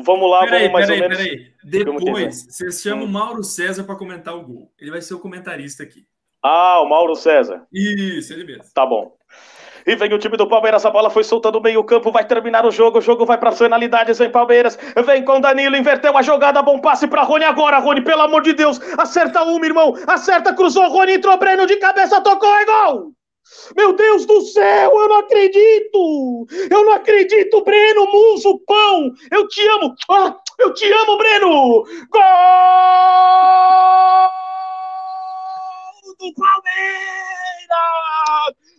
[0.00, 1.24] vamos lá, peraí, vamos mais peraí, ou menos.
[1.24, 1.52] Peraí.
[1.64, 4.72] Depois, você chama o Mauro César para comentar o gol.
[4.78, 6.06] Ele vai ser o comentarista aqui.
[6.42, 7.66] Ah, o Mauro César.
[7.72, 8.64] Isso, ele mesmo.
[8.74, 9.16] Tá bom.
[9.86, 12.64] E vem o time do Palmeiras, a bola foi solta no meio campo, vai terminar
[12.64, 16.22] o jogo, o jogo vai para as finalidades, vem Palmeiras, vem com Danilo, inverteu a
[16.22, 20.54] jogada, bom passe para Rony agora, Rony, pelo amor de Deus, acerta uma, irmão, acerta,
[20.54, 23.12] cruzou, Rony entrou, Breno de cabeça, tocou, é gol!
[23.76, 26.46] Meu Deus do céu, eu não acredito!
[26.70, 29.12] Eu não acredito, Breno, Muso, pão!
[29.30, 29.94] Eu te amo!
[30.10, 31.84] Ah, eu te amo, Breno!
[32.10, 32.22] Gol
[36.18, 37.32] do Palmeiras!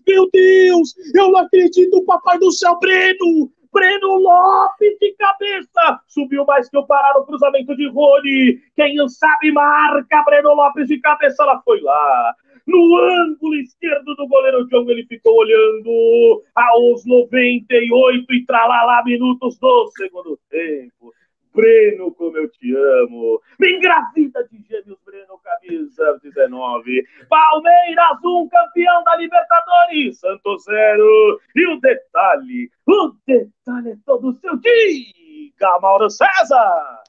[0.08, 3.52] Meu Deus, eu não acredito, papai do céu, Breno!
[3.72, 6.00] Breno Lopes de cabeça.
[6.08, 8.60] Subiu mais que o Pará no cruzamento de Rony.
[8.76, 11.42] Quem sabe marca Breno Lopes de cabeça.
[11.42, 12.36] Ela foi lá
[12.66, 14.92] no ângulo esquerdo do goleiro Diogo.
[14.92, 21.14] Ele ficou olhando aos 98 e tralalá minutos do segundo tempo.
[21.54, 23.40] Breno, como eu te amo.
[23.60, 27.06] Me engravida de gêmeos, Breno, camisa 19.
[27.30, 30.20] Palmeiras 1, campeão da Libertadores.
[30.20, 31.42] Santos 0.
[31.56, 34.58] E o detalhe, o detalhe é todo seu.
[34.58, 37.03] Diga, Mauro César.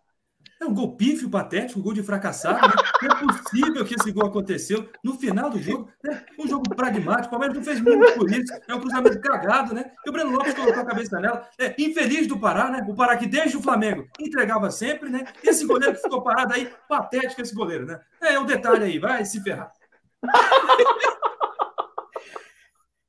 [0.64, 2.66] É um gol pífio, patético, um gol de fracassado.
[2.66, 2.74] Né?
[3.02, 5.90] Não é possível que esse gol aconteceu no final do jogo.
[6.02, 6.24] Né?
[6.38, 7.26] Um jogo pragmático.
[7.26, 8.50] O Palmeiras não fez muito por isso.
[8.66, 9.92] É um cruzamento cagado, né?
[10.06, 11.46] E o Breno Lopes colocou a cabeça nela.
[11.58, 12.82] É, infeliz do Pará, né?
[12.88, 15.24] O Pará que desde o Flamengo entregava sempre, né?
[15.42, 18.00] E esse goleiro que ficou parado aí, patético esse goleiro, né?
[18.22, 19.70] É, um detalhe aí, vai se ferrar.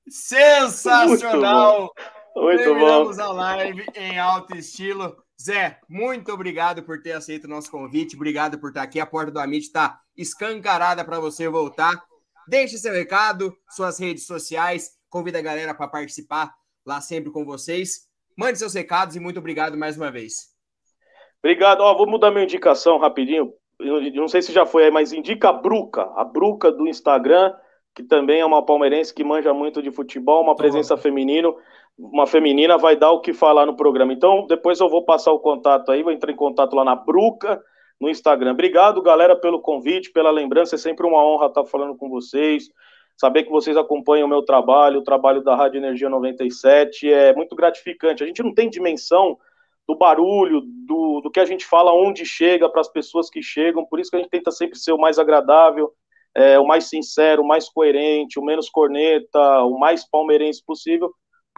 [0.10, 1.94] Sensacional!
[2.36, 2.64] Muito bom.
[2.64, 5.16] Terminamos a live em alto estilo.
[5.42, 8.16] Zé, muito obrigado por ter aceito o nosso convite.
[8.16, 9.00] Obrigado por estar aqui.
[9.00, 11.94] A porta do Amit está escancarada para você voltar.
[12.48, 14.92] Deixe seu recado, suas redes sociais.
[15.10, 16.54] Convida a galera para participar
[16.86, 18.08] lá sempre com vocês.
[18.38, 20.54] Mande seus recados e muito obrigado mais uma vez.
[21.42, 21.82] Obrigado.
[21.82, 23.54] Ó, vou mudar minha indicação rapidinho.
[23.80, 27.54] Eu não sei se já foi aí, mas indica a Bruca, a Bruca do Instagram,
[27.94, 31.56] que também é uma palmeirense que manja muito de futebol, uma presença feminino
[31.98, 34.12] uma feminina vai dar o que falar no programa.
[34.12, 37.62] Então, depois eu vou passar o contato aí, vou entrar em contato lá na Bruca,
[38.00, 38.52] no Instagram.
[38.52, 40.76] Obrigado, galera, pelo convite, pela lembrança.
[40.76, 42.70] É sempre uma honra estar falando com vocês.
[43.18, 47.56] Saber que vocês acompanham o meu trabalho, o trabalho da Rádio Energia 97, é muito
[47.56, 48.24] gratificante.
[48.24, 49.38] A gente não tem dimensão
[49.88, 53.86] do barulho, do, do que a gente fala, onde chega para as pessoas que chegam,
[53.86, 55.94] por isso que a gente tenta sempre ser o mais agradável,
[56.36, 61.14] é, o mais sincero, o mais coerente, o menos corneta, o mais palmeirense possível,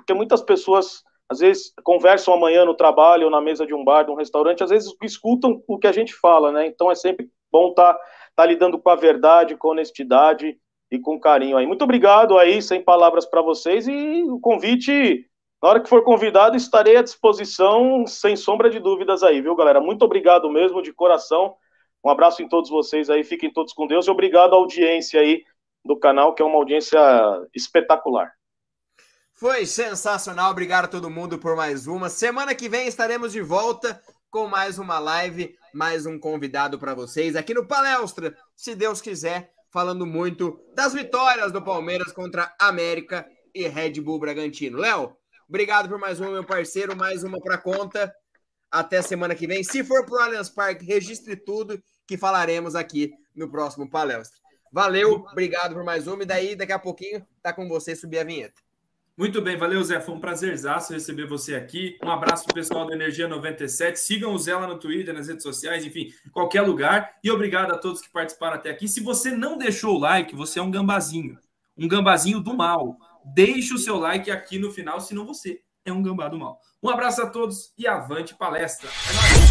[0.08, 4.04] porque muitas pessoas às vezes conversam amanhã no trabalho ou na mesa de um bar,
[4.04, 6.66] de um restaurante, às vezes escutam o que a gente fala, né?
[6.66, 8.00] Então é sempre bom estar tá,
[8.38, 10.58] tá lidando com a verdade, com honestidade
[10.90, 11.68] e com carinho aí.
[11.68, 15.26] Muito obrigado aí, sem palavras para vocês e o convite,
[15.62, 19.82] na hora que for convidado, estarei à disposição, sem sombra de dúvidas aí, viu, galera?
[19.82, 21.54] Muito obrigado mesmo, de coração.
[22.02, 25.44] Um abraço em todos vocês aí, fiquem todos com Deus e obrigado à audiência aí
[25.84, 26.98] do canal, que é uma audiência
[27.54, 28.32] espetacular.
[29.38, 30.50] Foi sensacional.
[30.50, 32.10] Obrigado a todo mundo por mais uma.
[32.10, 34.02] Semana que vem estaremos de volta
[34.32, 39.52] com mais uma live, mais um convidado para vocês aqui no Palestra, se Deus quiser,
[39.72, 44.80] falando muito das vitórias do Palmeiras contra América e Red Bull Bragantino.
[44.80, 45.16] Léo,
[45.48, 48.12] obrigado por mais uma, meu parceiro, mais uma para conta.
[48.72, 49.64] Até semana que vem.
[49.64, 54.40] Se for para o Allianz Parque, registre tudo que falaremos aqui no próximo palestra.
[54.74, 56.24] Valeu, obrigado por mais uma.
[56.24, 58.67] E daí, daqui a pouquinho, tá com você subir a vinheta.
[59.18, 60.00] Muito bem, valeu, Zé.
[60.00, 61.98] Foi um prazerzaço receber você aqui.
[62.04, 64.00] Um abraço pro pessoal do Energia 97.
[64.00, 67.16] Sigam o Zé lá no Twitter, nas redes sociais, enfim, qualquer lugar.
[67.24, 68.88] E obrigado a todos que participaram até aqui.
[68.88, 71.40] Se você não deixou o like, você é um gambazinho.
[71.76, 72.96] Um gambazinho do mal.
[73.26, 76.60] Deixe o seu like aqui no final, senão você é um gambá do mal.
[76.84, 78.88] Um abraço a todos e avante palestra.
[78.88, 79.47] É